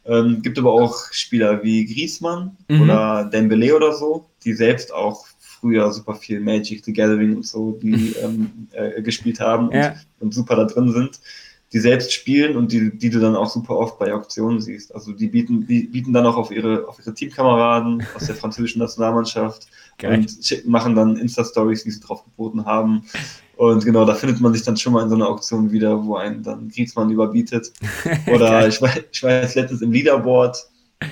Ähm, 0.06 0.42
gibt 0.42 0.58
aber 0.58 0.72
auch 0.72 1.12
Spieler 1.12 1.62
wie 1.62 1.86
Griezmann 1.86 2.56
mhm. 2.68 2.82
oder 2.82 3.24
Dembele 3.32 3.74
oder 3.74 3.92
so, 3.92 4.26
die 4.44 4.52
selbst 4.52 4.92
auch 4.92 5.26
früher 5.38 5.90
super 5.92 6.14
viel 6.14 6.40
Magic 6.40 6.84
the 6.84 6.92
Gathering 6.92 7.36
und 7.36 7.46
so, 7.46 7.78
die 7.82 8.14
ähm, 8.22 8.68
äh, 8.72 9.00
gespielt 9.00 9.40
haben 9.40 9.70
ja. 9.72 9.88
und, 10.20 10.26
und, 10.26 10.34
super 10.34 10.56
da 10.56 10.64
drin 10.64 10.92
sind, 10.92 11.20
die 11.74 11.80
selbst 11.80 12.12
spielen 12.12 12.56
und 12.56 12.70
die, 12.70 12.96
die 12.96 13.10
du 13.10 13.18
dann 13.18 13.34
auch 13.34 13.50
super 13.50 13.76
oft 13.76 13.98
bei 13.98 14.14
Auktionen 14.14 14.60
siehst. 14.60 14.94
Also 14.94 15.12
die 15.12 15.26
bieten, 15.26 15.66
die 15.66 15.82
bieten 15.82 16.12
dann 16.12 16.24
auch 16.24 16.36
auf 16.36 16.52
ihre, 16.52 16.86
auf 16.86 17.00
ihre 17.00 17.12
Teamkameraden 17.12 18.06
aus 18.14 18.26
der 18.26 18.36
französischen 18.36 18.78
Nationalmannschaft 18.78 19.66
Geil. 19.98 20.20
und 20.20 20.66
machen 20.66 20.94
dann 20.94 21.16
Insta-Stories, 21.16 21.82
die 21.82 21.90
sie 21.90 22.00
drauf 22.00 22.22
geboten 22.22 22.64
haben. 22.64 23.02
Und 23.56 23.84
genau, 23.84 24.04
da 24.04 24.14
findet 24.14 24.40
man 24.40 24.52
sich 24.52 24.62
dann 24.62 24.76
schon 24.76 24.92
mal 24.92 25.02
in 25.02 25.08
so 25.08 25.16
einer 25.16 25.28
Auktion 25.28 25.72
wieder, 25.72 26.04
wo 26.04 26.14
einen 26.14 26.44
dann 26.44 26.68
Griezmann 26.68 27.10
überbietet. 27.10 27.72
Oder 28.32 28.68
ich 28.68 28.80
war, 28.80 28.90
ich 29.10 29.22
war 29.24 29.32
jetzt 29.32 29.56
letztens 29.56 29.82
im 29.82 29.90
Leaderboard 29.90 30.56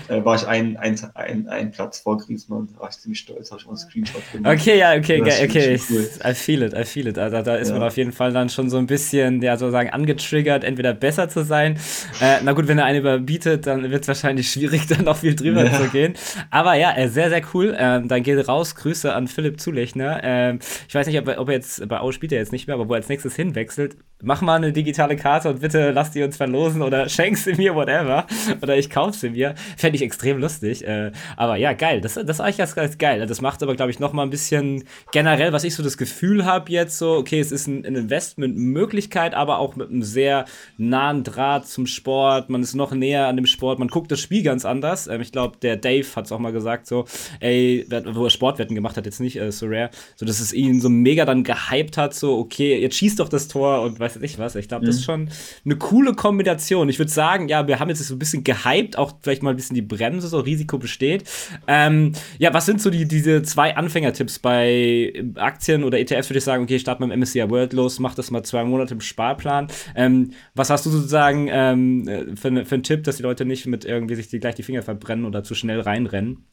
äh, 0.09 0.25
war 0.25 0.37
ich 0.37 0.47
ein, 0.47 0.77
ein, 0.77 0.99
ein, 1.15 1.49
ein 1.49 1.71
Platz 1.71 2.01
vor 2.01 2.19
Griezmann. 2.19 2.69
Da 2.73 2.81
war 2.81 2.91
ich 2.91 2.99
ziemlich 2.99 3.21
stolz, 3.21 3.51
habe 3.51 3.61
ich 3.61 3.67
mal 3.67 3.73
einen 3.73 3.79
Screenshot 3.79 4.23
gemacht. 4.33 4.61
Okay, 4.61 4.79
ja, 4.79 4.95
okay, 4.95 5.21
okay, 5.21 5.45
okay. 5.45 5.81
Cool. 5.89 6.09
I 6.25 6.35
feel 6.35 6.63
it, 6.63 6.75
I 6.75 6.85
feel 6.85 7.07
it. 7.07 7.19
Also, 7.19 7.43
da 7.43 7.57
ist 7.57 7.69
ja. 7.69 7.75
man 7.75 7.87
auf 7.87 7.97
jeden 7.97 8.13
Fall 8.13 8.33
dann 8.33 8.49
schon 8.49 8.71
so 8.71 8.79
ein 8.79 8.87
bisschen, 8.87 9.43
ja, 9.43 9.57
sozusagen 9.57 9.91
angetriggert, 9.91 10.65
entweder 10.65 10.95
besser 10.95 11.29
zu 11.29 11.45
sein. 11.45 11.79
Äh, 12.21 12.39
na 12.43 12.53
gut, 12.53 12.69
wenn 12.69 12.79
er 12.79 12.85
einen 12.85 13.01
überbietet, 13.01 13.67
dann 13.67 13.91
wird 13.91 14.03
es 14.03 14.09
wahrscheinlich 14.09 14.51
schwierig, 14.51 14.87
dann 14.89 15.05
noch 15.05 15.19
viel 15.19 15.35
drüber 15.35 15.65
ja. 15.65 15.79
zu 15.79 15.89
gehen. 15.89 16.15
Aber 16.51 16.75
ja, 16.75 16.97
äh, 16.97 17.09
sehr, 17.09 17.29
sehr 17.29 17.43
cool. 17.55 17.75
Ähm, 17.79 18.09
dann 18.09 18.23
geht 18.23 18.49
raus, 18.49 18.75
Grüße 18.75 19.13
an 19.13 19.29
Philipp 19.29 19.61
Zulechner. 19.61 20.21
Ähm, 20.23 20.59
ich 20.89 20.95
weiß 20.95 21.07
nicht, 21.07 21.19
ob, 21.19 21.29
ob 21.39 21.49
er 21.49 21.55
jetzt, 21.55 21.87
bei 21.89 22.01
Au 22.01 22.13
spielt 22.13 22.33
er 22.33 22.39
jetzt 22.39 22.53
nicht 22.53 22.67
mehr, 22.67 22.75
aber 22.75 22.89
wo 22.89 22.95
er 22.95 22.97
als 22.97 23.09
nächstes 23.09 23.37
hinwechselt, 23.37 23.97
mach 24.23 24.41
mal 24.41 24.57
eine 24.57 24.73
digitale 24.73 25.17
Karte 25.17 25.51
und 25.51 25.61
bitte 25.61 25.91
lass 25.91 26.13
die 26.13 26.23
uns 26.23 26.37
verlosen 26.37 26.83
oder 26.83 27.09
schenk 27.09 27.37
sie 27.37 27.55
mir, 27.55 27.75
whatever. 27.75 28.27
Oder 28.63 28.77
ich 28.77 28.89
kauf 28.89 29.15
sie 29.15 29.31
mir. 29.31 29.55
Fände 29.77 29.97
ich 29.97 30.03
extrem 30.03 30.39
lustig. 30.39 30.87
Äh, 30.87 31.13
aber 31.37 31.57
ja, 31.57 31.73
geil. 31.73 32.01
Das, 32.01 32.15
das 32.15 32.25
ist 32.25 32.41
eigentlich 32.41 32.75
ganz, 32.75 32.99
geil. 32.99 33.27
Das 33.27 33.41
macht 33.41 33.63
aber, 33.63 33.75
glaube 33.75 33.91
ich, 33.91 33.99
noch 33.99 34.13
mal 34.13 34.23
ein 34.23 34.31
bisschen 34.31 34.85
generell, 35.11 35.53
was 35.53 35.65
ich 35.65 35.75
so 35.75 35.83
das 35.83 35.99
Gefühl 35.99 36.45
habe 36.45 36.71
jetzt 36.71 36.99
so, 36.99 37.17
okay, 37.17 37.41
es 37.41 37.53
ist 37.53 37.67
ein, 37.67 37.85
ein 37.85 37.97
Investmentmöglichkeit, 37.97 39.35
aber 39.35 39.59
auch 39.59 39.77
mit 39.77 39.91
einem 39.91 40.03
sehr 40.03 40.45
nahen 40.79 41.25
Draht 41.25 41.67
zum 41.67 41.87
Sport. 41.87 42.49
Man 42.49 42.63
ist 42.63 42.75
noch 42.75 42.93
näher 42.93 43.27
an 43.27 43.37
dem 43.37 43.47
Sport. 43.47 43.79
Man 43.79 43.89
guckt 43.89 44.13
das 44.13 44.21
Spiel 44.21 44.43
ganz 44.43 44.65
anders. 44.65 45.09
Ähm, 45.09 45.21
ich 45.21 45.33
glaube, 45.33 45.57
der 45.61 45.77
Dave 45.77 46.07
hat 46.15 46.27
es 46.27 46.33
auch 46.33 46.39
mal 46.39 46.53
gesagt, 46.53 46.87
so, 46.87 47.07
ey, 47.41 47.87
wo 48.13 48.25
er 48.25 48.31
Sportwetten 48.31 48.77
gemacht 48.77 48.97
hat, 48.97 49.07
jetzt 49.07 49.21
nicht 49.21 49.37
äh, 49.37 49.51
so 49.51 49.67
rare, 49.67 49.91
so 50.15 50.25
dass 50.25 50.41
es 50.41 50.53
ihn 50.53 50.81
so 50.81 50.89
mega 50.89 51.25
dann 51.25 51.43
gehypt 51.43 51.97
hat, 51.97 52.15
so, 52.15 52.39
okay, 52.39 52.79
jetzt 52.81 52.97
schießt 52.97 53.19
doch 53.19 53.29
das 53.29 53.49
Tor 53.49 53.83
und 53.83 53.99
weiß 53.99 54.12
nicht 54.21 54.39
was. 54.39 54.55
Ich 54.55 54.69
glaube, 54.69 54.85
mhm. 54.85 54.87
das 54.87 54.97
ist 54.97 55.05
schon 55.05 55.29
eine 55.65 55.77
coole 55.77 56.15
Kombination. 56.15 56.89
Ich 56.89 56.99
würde 56.99 57.11
sagen, 57.11 57.49
ja, 57.49 57.67
wir 57.67 57.79
haben 57.79 57.89
jetzt 57.89 58.03
so 58.03 58.15
ein 58.15 58.19
bisschen 58.19 58.45
gehypt, 58.45 58.99
auch 58.99 59.15
vielleicht 59.23 59.43
mal 59.43 59.51
ein 59.51 59.57
bisschen 59.57 59.75
die 59.75 59.83
Bremse, 59.83 60.29
so 60.29 60.41
Risiko 60.41 60.79
besteht. 60.79 61.25
Ähm, 61.67 62.13
ja, 62.39 62.53
was 62.55 62.67
sind 62.67 62.81
so 62.81 62.91
die, 62.91 63.07
diese 63.07 63.43
zwei 63.43 63.77
Anfängertipps 63.77 64.39
bei 64.39 65.13
Aktien 65.37 65.85
oder 65.85 65.99
ETFs, 65.99 66.31
würde 66.31 66.39
ich 66.39 66.45
sagen, 66.45 66.63
okay, 66.65 66.79
start 66.79 67.01
mit 67.01 67.11
dem 67.11 67.21
MSCI 67.21 67.49
World 67.51 67.73
los, 67.73 67.99
mach 67.99 68.15
das 68.15 68.31
mal 68.31 68.43
zwei 68.43 68.65
Monate 68.65 68.95
im 68.95 69.01
Sparplan. 69.01 69.69
Ähm, 69.95 70.33
was 70.55 70.71
hast 70.71 70.87
du 70.87 70.91
sozusagen 70.91 71.49
ähm, 71.51 72.37
für, 72.37 72.65
für 72.65 72.75
einen 72.75 72.83
Tipp, 72.83 73.05
dass 73.05 73.17
die 73.17 73.23
Leute 73.23 73.45
nicht 73.45 73.67
mit 73.67 73.85
irgendwie 73.85 74.15
sich 74.15 74.29
die, 74.29 74.41
gleich 74.41 74.55
die 74.55 74.63
Finger 74.63 74.83
verbrennen 74.83 75.25
oder 75.25 75.45
zu 75.45 75.55
schnell 75.55 75.81
reinrennen? 75.81 76.45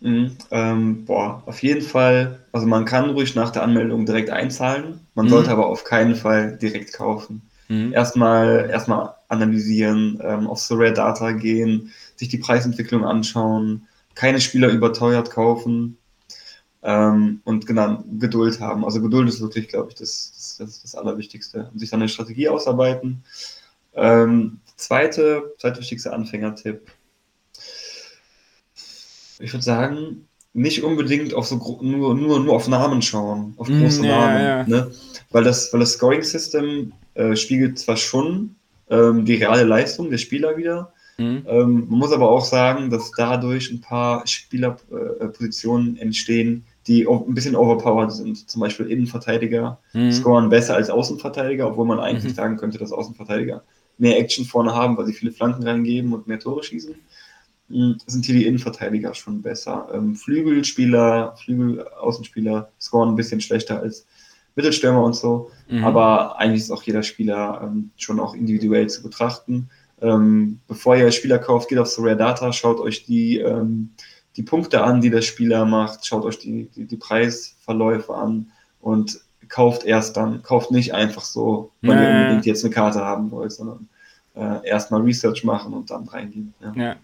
Mhm, 0.00 0.36
ähm, 0.50 1.04
boah, 1.04 1.42
auf 1.46 1.62
jeden 1.62 1.82
Fall. 1.82 2.40
Also 2.52 2.66
man 2.66 2.84
kann 2.84 3.10
ruhig 3.10 3.34
nach 3.34 3.50
der 3.50 3.62
Anmeldung 3.62 4.06
direkt 4.06 4.30
einzahlen. 4.30 5.00
Man 5.14 5.26
mhm. 5.26 5.30
sollte 5.30 5.50
aber 5.50 5.66
auf 5.66 5.84
keinen 5.84 6.14
Fall 6.14 6.56
direkt 6.56 6.92
kaufen. 6.92 7.42
Mhm. 7.68 7.92
Erstmal, 7.92 8.68
erstmal 8.70 9.14
analysieren, 9.28 10.20
ähm, 10.22 10.46
auf 10.46 10.60
Surrey 10.60 10.92
Data 10.92 11.32
gehen, 11.32 11.92
sich 12.16 12.28
die 12.28 12.38
Preisentwicklung 12.38 13.04
anschauen, 13.04 13.86
keine 14.14 14.40
Spieler 14.40 14.68
überteuert 14.68 15.30
kaufen 15.30 15.98
ähm, 16.82 17.40
und 17.44 17.66
genau, 17.66 18.02
Geduld 18.18 18.60
haben. 18.60 18.84
Also 18.84 19.00
Geduld 19.02 19.28
ist 19.28 19.40
wirklich, 19.40 19.68
glaube 19.68 19.90
ich, 19.90 19.96
das, 19.96 20.56
das, 20.58 20.82
das 20.82 20.94
Allerwichtigste. 20.94 21.68
Und 21.72 21.78
sich 21.78 21.90
dann 21.90 22.00
eine 22.00 22.08
Strategie 22.08 22.48
ausarbeiten. 22.48 23.24
Ähm, 23.94 24.60
zweite, 24.76 25.54
zweitwichtigste 25.58 26.12
Anfängertipp 26.12 26.90
ich 29.40 29.52
würde 29.52 29.64
sagen, 29.64 30.28
nicht 30.52 30.82
unbedingt 30.82 31.34
auf 31.34 31.46
so 31.46 31.78
nur, 31.82 32.14
nur, 32.14 32.40
nur 32.40 32.54
auf 32.54 32.68
Namen 32.68 33.02
schauen, 33.02 33.54
auf 33.56 33.68
mm, 33.68 33.80
große 33.80 34.02
mm, 34.02 34.06
Namen. 34.06 34.42
Ja. 34.42 34.64
Ne? 34.64 34.90
Weil 35.30 35.44
das, 35.44 35.72
weil 35.72 35.80
das 35.80 35.92
Scoring-System 35.92 36.92
äh, 37.14 37.36
spiegelt 37.36 37.78
zwar 37.78 37.96
schon 37.96 38.56
ähm, 38.90 39.24
die 39.24 39.34
reale 39.34 39.64
Leistung 39.64 40.10
der 40.10 40.18
Spieler 40.18 40.56
wieder, 40.56 40.92
mm. 41.18 41.22
ähm, 41.46 41.86
man 41.88 41.98
muss 41.98 42.12
aber 42.12 42.30
auch 42.30 42.44
sagen, 42.44 42.90
dass 42.90 43.12
dadurch 43.16 43.70
ein 43.70 43.80
paar 43.80 44.26
Spielerpositionen 44.26 45.96
äh, 45.96 46.00
entstehen, 46.00 46.64
die 46.86 47.06
ein 47.06 47.34
bisschen 47.34 47.54
overpowered 47.54 48.10
sind. 48.10 48.48
Zum 48.50 48.60
Beispiel 48.60 48.86
Innenverteidiger 48.86 49.78
mm. 49.92 50.10
scoren 50.10 50.48
besser 50.48 50.74
als 50.74 50.88
Außenverteidiger, 50.90 51.68
obwohl 51.68 51.86
man 51.86 52.00
eigentlich 52.00 52.32
mhm. 52.32 52.36
sagen 52.36 52.56
könnte, 52.56 52.78
dass 52.78 52.92
Außenverteidiger 52.92 53.62
mehr 53.98 54.18
Action 54.18 54.44
vorne 54.44 54.74
haben, 54.74 54.96
weil 54.96 55.06
sie 55.06 55.12
viele 55.12 55.32
Flanken 55.32 55.64
reingeben 55.64 56.12
und 56.12 56.26
mehr 56.26 56.38
Tore 56.38 56.62
schießen. 56.62 56.94
Hm, 57.70 57.98
sind 58.06 58.24
hier 58.24 58.34
die 58.34 58.46
Innenverteidiger 58.46 59.14
schon 59.14 59.42
besser. 59.42 59.88
Ähm, 59.92 60.14
Flügelspieler, 60.14 61.34
Flügelaußenspieler 61.36 62.70
scoren 62.80 63.10
ein 63.10 63.16
bisschen 63.16 63.40
schlechter 63.40 63.80
als 63.80 64.06
Mittelstürmer 64.54 65.02
und 65.02 65.14
so. 65.14 65.50
Mhm. 65.68 65.84
Aber 65.84 66.38
eigentlich 66.38 66.62
ist 66.62 66.70
auch 66.70 66.82
jeder 66.82 67.02
Spieler 67.02 67.60
ähm, 67.62 67.90
schon 67.96 68.20
auch 68.20 68.34
individuell 68.34 68.88
zu 68.88 69.02
betrachten. 69.02 69.68
Ähm, 70.00 70.60
bevor 70.66 70.96
ihr 70.96 71.10
Spieler 71.10 71.38
kauft, 71.38 71.68
geht 71.68 71.78
auf 71.78 71.96
Rare 71.98 72.16
Data, 72.16 72.52
schaut 72.52 72.80
euch 72.80 73.04
die, 73.04 73.38
ähm, 73.38 73.90
die 74.36 74.42
Punkte 74.42 74.82
an, 74.82 75.00
die 75.00 75.10
der 75.10 75.22
Spieler 75.22 75.64
macht, 75.64 76.06
schaut 76.06 76.24
euch 76.24 76.38
die, 76.38 76.68
die, 76.74 76.86
die 76.86 76.96
Preisverläufe 76.96 78.14
an 78.14 78.50
und 78.80 79.20
kauft 79.48 79.84
erst 79.84 80.16
dann. 80.16 80.42
Kauft 80.42 80.70
nicht 80.70 80.94
einfach 80.94 81.22
so, 81.22 81.72
weil 81.82 81.96
nee. 81.96 82.02
ihr 82.02 82.18
unbedingt 82.20 82.46
jetzt 82.46 82.64
eine 82.64 82.72
Karte 82.72 83.00
haben 83.00 83.30
wollt, 83.30 83.52
sondern 83.52 83.88
äh, 84.34 84.66
erstmal 84.66 85.00
Research 85.02 85.44
machen 85.44 85.72
und 85.74 85.90
dann 85.90 86.06
reingehen. 86.08 86.54
Ja. 86.60 86.72
ja. 86.74 86.96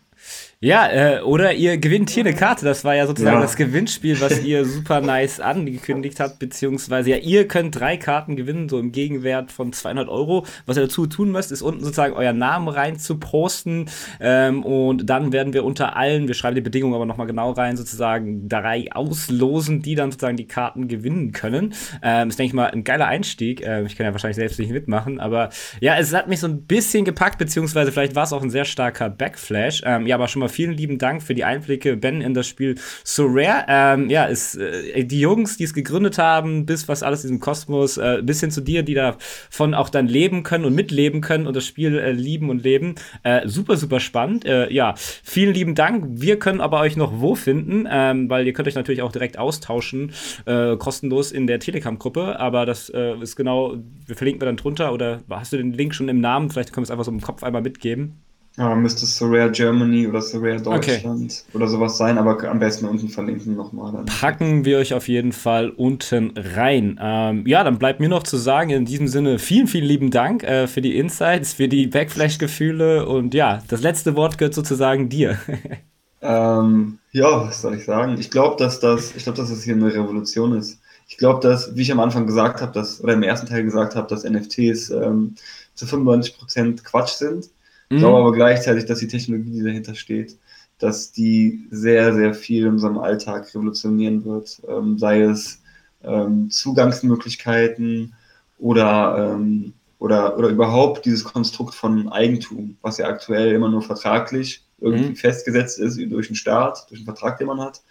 Ja, 0.64 0.90
äh, 0.90 1.20
oder 1.20 1.52
ihr 1.52 1.76
gewinnt 1.76 2.08
hier 2.08 2.24
eine 2.24 2.34
Karte. 2.34 2.64
Das 2.64 2.84
war 2.84 2.94
ja 2.94 3.06
sozusagen 3.06 3.36
ja. 3.36 3.42
das 3.42 3.56
Gewinnspiel, 3.56 4.18
was 4.22 4.42
ihr 4.42 4.64
super 4.64 5.02
nice 5.02 5.38
angekündigt 5.38 6.20
habt. 6.20 6.38
Beziehungsweise, 6.38 7.10
ja, 7.10 7.16
ihr 7.16 7.46
könnt 7.46 7.78
drei 7.78 7.98
Karten 7.98 8.34
gewinnen, 8.34 8.70
so 8.70 8.78
im 8.78 8.90
Gegenwert 8.90 9.52
von 9.52 9.74
200 9.74 10.08
Euro. 10.08 10.46
Was 10.64 10.78
ihr 10.78 10.84
dazu 10.84 11.06
tun 11.06 11.32
müsst, 11.32 11.52
ist 11.52 11.60
unten 11.60 11.80
sozusagen 11.80 12.14
euren 12.14 12.38
Namen 12.38 12.68
rein 12.68 12.98
zu 12.98 13.18
posten. 13.18 13.90
Ähm, 14.20 14.64
und 14.64 15.10
dann 15.10 15.32
werden 15.32 15.52
wir 15.52 15.64
unter 15.64 15.96
allen, 15.96 16.28
wir 16.28 16.34
schreiben 16.34 16.54
die 16.54 16.62
Bedingungen 16.62 16.94
aber 16.94 17.04
nochmal 17.04 17.26
genau 17.26 17.50
rein, 17.50 17.76
sozusagen 17.76 18.48
drei 18.48 18.90
auslosen, 18.90 19.82
die 19.82 19.94
dann 19.96 20.12
sozusagen 20.12 20.38
die 20.38 20.46
Karten 20.46 20.88
gewinnen 20.88 21.32
können. 21.32 21.74
Ähm, 22.02 22.30
ist, 22.30 22.38
denke 22.38 22.48
ich 22.48 22.54
mal, 22.54 22.70
ein 22.70 22.84
geiler 22.84 23.06
Einstieg. 23.06 23.62
Ähm, 23.66 23.84
ich 23.84 23.96
kann 23.96 24.06
ja 24.06 24.12
wahrscheinlich 24.12 24.36
selbst 24.36 24.58
nicht 24.58 24.72
mitmachen. 24.72 25.20
Aber 25.20 25.50
ja, 25.80 25.98
es 25.98 26.14
hat 26.14 26.26
mich 26.26 26.40
so 26.40 26.46
ein 26.46 26.62
bisschen 26.62 27.04
gepackt, 27.04 27.36
beziehungsweise 27.36 27.92
vielleicht 27.92 28.14
war 28.14 28.24
es 28.24 28.32
auch 28.32 28.42
ein 28.42 28.48
sehr 28.48 28.64
starker 28.64 29.10
Backflash. 29.10 29.82
Ähm, 29.84 30.03
ja, 30.06 30.16
aber 30.16 30.28
schon 30.28 30.40
mal 30.40 30.48
vielen 30.48 30.72
lieben 30.72 30.98
Dank 30.98 31.22
für 31.22 31.34
die 31.34 31.44
Einblicke, 31.44 31.96
Ben, 31.96 32.20
in 32.20 32.34
das 32.34 32.46
Spiel 32.46 32.76
So 33.04 33.26
Rare. 33.28 33.64
Ähm, 33.68 34.10
ja, 34.10 34.24
ist, 34.24 34.56
äh, 34.56 35.04
die 35.04 35.20
Jungs, 35.20 35.56
die 35.56 35.64
es 35.64 35.74
gegründet 35.74 36.18
haben, 36.18 36.66
bis 36.66 36.88
was 36.88 37.02
alles 37.02 37.24
in 37.24 37.28
diesem 37.28 37.40
Kosmos, 37.40 37.96
äh, 37.96 38.20
bis 38.22 38.40
hin 38.40 38.50
zu 38.50 38.60
dir, 38.60 38.82
die 38.82 38.94
davon 38.94 39.74
auch 39.74 39.88
dann 39.88 40.06
leben 40.06 40.42
können 40.42 40.64
und 40.64 40.74
mitleben 40.74 41.20
können 41.20 41.46
und 41.46 41.56
das 41.56 41.66
Spiel 41.66 41.98
äh, 41.98 42.12
lieben 42.12 42.50
und 42.50 42.62
leben. 42.62 42.94
Äh, 43.22 43.48
super, 43.48 43.76
super 43.76 44.00
spannend. 44.00 44.44
Äh, 44.44 44.72
ja, 44.72 44.94
vielen 44.96 45.54
lieben 45.54 45.74
Dank. 45.74 46.04
Wir 46.08 46.38
können 46.38 46.60
aber 46.60 46.80
euch 46.80 46.96
noch 46.96 47.20
wo 47.20 47.34
finden, 47.34 47.86
ähm, 47.90 48.28
weil 48.30 48.46
ihr 48.46 48.52
könnt 48.52 48.68
euch 48.68 48.74
natürlich 48.74 49.02
auch 49.02 49.12
direkt 49.12 49.38
austauschen, 49.38 50.12
äh, 50.46 50.76
kostenlos 50.76 51.32
in 51.32 51.46
der 51.46 51.60
Telegram-Gruppe. 51.60 52.38
Aber 52.38 52.66
das 52.66 52.90
ist 53.20 53.36
genau, 53.36 53.76
wir 54.06 54.16
verlinken 54.16 54.40
wir 54.40 54.46
dann 54.46 54.56
drunter. 54.56 54.92
Oder 54.92 55.20
hast 55.30 55.52
du 55.52 55.56
den 55.56 55.72
Link 55.72 55.94
schon 55.94 56.08
im 56.08 56.20
Namen? 56.20 56.50
Vielleicht 56.50 56.72
können 56.72 56.82
wir 56.82 56.88
es 56.88 56.90
einfach 56.90 57.04
so 57.04 57.10
im 57.10 57.20
Kopf 57.20 57.42
einmal 57.42 57.62
mitgeben. 57.62 58.20
Ja, 58.56 58.72
müsste 58.76 59.04
So 59.04 59.26
Rare 59.26 59.50
Germany 59.50 60.06
oder 60.06 60.20
Rare 60.20 60.60
Deutschland 60.60 61.44
okay. 61.48 61.56
oder 61.56 61.66
sowas 61.66 61.96
sein, 61.96 62.18
aber 62.18 62.48
am 62.48 62.60
besten 62.60 62.86
unten 62.86 63.08
verlinken 63.08 63.56
nochmal. 63.56 63.90
Dann. 63.90 64.06
Packen 64.06 64.64
wir 64.64 64.78
euch 64.78 64.94
auf 64.94 65.08
jeden 65.08 65.32
Fall 65.32 65.70
unten 65.70 66.32
rein. 66.36 66.96
Ähm, 67.02 67.44
ja, 67.48 67.64
dann 67.64 67.80
bleibt 67.80 67.98
mir 67.98 68.08
noch 68.08 68.22
zu 68.22 68.36
sagen, 68.36 68.70
in 68.70 68.84
diesem 68.84 69.08
Sinne 69.08 69.40
vielen, 69.40 69.66
vielen 69.66 69.86
lieben 69.86 70.12
Dank 70.12 70.44
äh, 70.44 70.68
für 70.68 70.80
die 70.80 70.96
Insights, 70.96 71.54
für 71.54 71.66
die 71.66 71.88
Backflash-Gefühle 71.88 73.08
und 73.08 73.34
ja, 73.34 73.60
das 73.66 73.82
letzte 73.82 74.14
Wort 74.14 74.38
gehört 74.38 74.54
sozusagen 74.54 75.08
dir. 75.08 75.36
ähm, 76.22 76.98
ja, 77.10 77.48
was 77.48 77.60
soll 77.60 77.74
ich 77.74 77.84
sagen? 77.84 78.16
Ich 78.20 78.30
glaube, 78.30 78.54
dass 78.56 78.78
das, 78.78 79.16
ich 79.16 79.24
glaube, 79.24 79.38
dass 79.38 79.50
das 79.50 79.64
hier 79.64 79.74
eine 79.74 79.92
Revolution 79.92 80.56
ist. 80.56 80.78
Ich 81.08 81.16
glaube, 81.16 81.40
dass, 81.40 81.74
wie 81.74 81.82
ich 81.82 81.90
am 81.90 82.00
Anfang 82.00 82.24
gesagt 82.24 82.60
habe, 82.62 82.70
dass, 82.70 83.02
oder 83.02 83.14
im 83.14 83.24
ersten 83.24 83.48
Teil 83.48 83.64
gesagt 83.64 83.96
habe, 83.96 84.06
dass 84.06 84.22
NFTs 84.22 84.90
ähm, 84.90 85.34
zu 85.74 85.86
95% 85.86 86.84
Quatsch 86.84 87.14
sind 87.14 87.50
ich 87.90 87.98
glaube 87.98 88.20
mhm. 88.20 88.26
aber 88.26 88.32
gleichzeitig, 88.32 88.86
dass 88.86 88.98
die 88.98 89.08
Technologie, 89.08 89.50
die 89.50 89.62
dahinter 89.62 89.94
steht, 89.94 90.38
dass 90.78 91.12
die 91.12 91.66
sehr, 91.70 92.14
sehr 92.14 92.34
viel 92.34 92.64
in 92.64 92.72
unserem 92.72 92.98
Alltag 92.98 93.54
revolutionieren 93.54 94.24
wird. 94.24 94.60
Ähm, 94.68 94.98
sei 94.98 95.22
es 95.22 95.62
ähm, 96.02 96.50
Zugangsmöglichkeiten 96.50 98.14
oder, 98.58 99.34
ähm, 99.34 99.72
oder, 99.98 100.36
oder 100.38 100.48
überhaupt 100.48 101.04
dieses 101.04 101.24
Konstrukt 101.24 101.74
von 101.74 102.08
Eigentum, 102.08 102.76
was 102.82 102.98
ja 102.98 103.06
aktuell 103.06 103.52
immer 103.54 103.68
nur 103.68 103.82
vertraglich 103.82 104.64
irgendwie 104.80 105.10
mhm. 105.10 105.16
festgesetzt 105.16 105.78
ist 105.78 105.98
durch 106.10 106.26
den 106.26 106.36
Staat, 106.36 106.90
durch 106.90 107.00
den 107.00 107.06
Vertrag, 107.06 107.38
den 107.38 107.46
man 107.46 107.60
hat. 107.60 107.82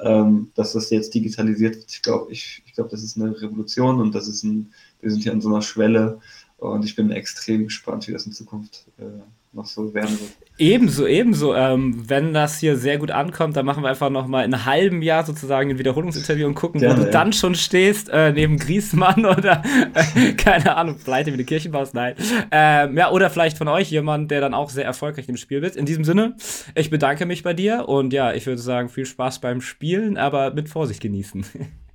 Ähm, 0.00 0.52
dass 0.54 0.74
das 0.74 0.90
jetzt 0.90 1.12
digitalisiert 1.12 1.74
wird. 1.74 1.90
Ich 1.90 2.02
glaube, 2.02 2.30
ich, 2.30 2.62
ich 2.64 2.72
glaube, 2.72 2.88
das 2.88 3.02
ist 3.02 3.16
eine 3.16 3.32
Revolution 3.42 4.00
und 4.00 4.14
das 4.14 4.28
ist 4.28 4.44
ein, 4.44 4.72
wir 5.00 5.10
sind 5.10 5.24
hier 5.24 5.32
an 5.32 5.40
so 5.40 5.48
einer 5.48 5.60
Schwelle 5.60 6.20
und 6.58 6.84
ich 6.84 6.94
bin 6.94 7.10
extrem 7.10 7.64
gespannt, 7.64 8.06
wie 8.06 8.12
das 8.12 8.24
in 8.24 8.32
Zukunft 8.32 8.86
äh, 8.98 9.22
noch 9.58 9.66
so 9.66 9.92
werden 9.92 10.18
wird. 10.18 10.30
Ebenso, 10.56 11.06
ebenso. 11.06 11.54
Ähm, 11.54 12.08
wenn 12.08 12.34
das 12.34 12.58
hier 12.58 12.76
sehr 12.76 12.98
gut 12.98 13.10
ankommt, 13.10 13.56
dann 13.56 13.64
machen 13.64 13.82
wir 13.84 13.90
einfach 13.90 14.10
noch 14.10 14.26
mal 14.26 14.44
in 14.44 14.52
einem 14.52 14.64
halben 14.64 15.02
Jahr 15.02 15.24
sozusagen 15.24 15.70
ein 15.70 15.78
Wiederholungsinterview 15.78 16.46
und 16.46 16.54
gucken, 16.54 16.80
Gerne, 16.80 16.94
wo 16.94 17.00
du 17.00 17.06
ja. 17.06 17.12
dann 17.12 17.32
schon 17.32 17.54
stehst, 17.54 18.08
äh, 18.08 18.32
neben 18.32 18.58
Griesmann 18.58 19.24
oder 19.26 19.62
äh, 19.94 20.32
keine 20.32 20.76
Ahnung, 20.76 20.98
pleite 20.98 21.30
wie 21.30 21.34
eine 21.34 21.44
Kirchenbaus, 21.44 21.92
nein. 21.92 22.14
Ähm, 22.50 22.96
ja, 22.96 23.10
oder 23.10 23.30
vielleicht 23.30 23.58
von 23.58 23.68
euch 23.68 23.90
jemand, 23.90 24.30
der 24.30 24.40
dann 24.40 24.54
auch 24.54 24.70
sehr 24.70 24.84
erfolgreich 24.84 25.28
im 25.28 25.36
Spiel 25.36 25.62
wird. 25.62 25.76
In 25.76 25.86
diesem 25.86 26.04
Sinne, 26.04 26.34
ich 26.74 26.90
bedanke 26.90 27.26
mich 27.26 27.42
bei 27.42 27.54
dir 27.54 27.88
und 27.88 28.12
ja, 28.12 28.32
ich 28.32 28.46
würde 28.46 28.60
sagen, 28.60 28.88
viel 28.88 29.06
Spaß 29.06 29.40
beim 29.40 29.60
Spielen, 29.60 30.16
aber 30.16 30.52
mit 30.52 30.68
Vorsicht 30.68 31.00
genießen. 31.00 31.44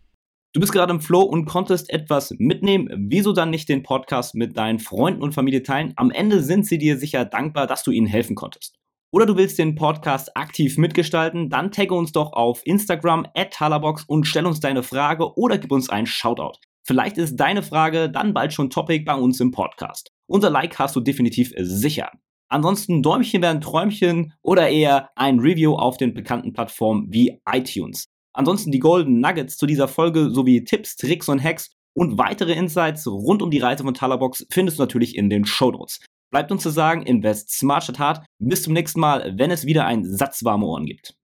Du 0.56 0.60
bist 0.60 0.72
gerade 0.72 0.94
im 0.94 1.02
Flow 1.02 1.24
und 1.24 1.46
konntest 1.46 1.89
etwas 1.89 2.32
mitnehmen. 2.38 2.88
Wieso 3.10 3.34
dann 3.34 3.50
nicht 3.50 3.70
den 3.70 3.82
Podcast 3.82 4.36
mit 4.36 4.56
deinen 4.56 4.78
Freunden 4.78 5.24
und 5.24 5.34
Familie 5.34 5.63
teilen? 5.63 5.94
Am 5.96 6.12
Ende 6.12 6.44
sind 6.44 6.68
sie 6.68 6.78
dir 6.78 7.00
sicher 7.00 7.26
dankbar, 7.26 7.66
dass 7.66 7.82
du 7.82 7.89
ihnen 7.89 8.06
helfen 8.06 8.36
konntest. 8.36 8.76
Oder 9.12 9.26
du 9.26 9.36
willst 9.36 9.58
den 9.58 9.74
Podcast 9.74 10.38
aktiv 10.38 10.78
mitgestalten? 10.78 11.50
Dann 11.50 11.72
tagge 11.72 11.96
uns 11.96 12.12
doch 12.12 12.34
auf 12.34 12.62
Instagram 12.66 13.26
at 13.34 13.52
Talabox 13.52 14.04
und 14.04 14.28
stell 14.28 14.46
uns 14.46 14.60
deine 14.60 14.84
Frage 14.84 15.36
oder 15.38 15.58
gib 15.58 15.72
uns 15.72 15.89
einen 15.89 16.06
Shoutout. 16.06 16.60
Vielleicht 16.86 17.18
ist 17.18 17.36
deine 17.38 17.63
Frage 17.63 18.12
dann 18.12 18.36
bald 18.36 18.54
schon 18.54 18.70
Topic 18.70 19.06
bei 19.06 19.16
uns 19.16 19.39
im 19.39 19.50
Podcast. 19.50 20.12
Unser 20.28 20.52
Like 20.52 20.78
hast 20.78 20.96
du 20.96 21.00
definitiv 21.00 21.52
sicher. 21.58 22.12
Ansonsten 22.50 23.02
Däumchen 23.02 23.42
werden 23.42 23.62
Träumchen 23.62 24.34
oder 24.44 24.70
eher 24.70 25.10
ein 25.16 25.39
Review 25.39 25.74
auf 25.74 25.98
den 25.98 26.13
bekannten 26.13 26.54
Plattformen 26.54 27.08
wie 27.10 27.42
iTunes. 27.52 28.12
Ansonsten 28.34 28.72
die 28.72 28.80
Golden 28.80 29.19
Nuggets 29.19 29.58
zu 29.58 29.65
dieser 29.65 29.88
Folge 29.88 30.30
sowie 30.30 30.63
Tipps, 30.63 30.96
Tricks 30.96 31.30
und 31.30 31.43
Hacks 31.43 31.72
und 31.96 32.17
weitere 32.17 32.54
Insights 32.54 33.06
rund 33.08 33.41
um 33.41 33.52
die 33.52 33.60
Reise 33.60 33.84
von 33.84 33.93
Talabox 33.93 34.46
findest 34.50 34.80
du 34.80 34.84
natürlich 34.84 35.15
in 35.15 35.30
den 35.30 35.46
Show 35.46 35.72
Notes. 35.72 36.00
Bleibt 36.32 36.52
uns 36.52 36.63
zu 36.63 36.72
sagen, 36.72 37.04
invest 37.04 37.52
smart 37.52 37.84
statt 37.84 38.00
hart. 38.00 38.26
Bis 38.39 38.63
zum 38.63 38.74
nächsten 38.74 39.00
Mal, 39.00 39.34
wenn 39.38 39.52
es 39.52 39.65
wieder 39.65 39.86
ein 39.86 40.04
Satz 40.04 40.43
warme 40.43 40.65
Ohren 40.65 40.86
gibt. 40.86 41.15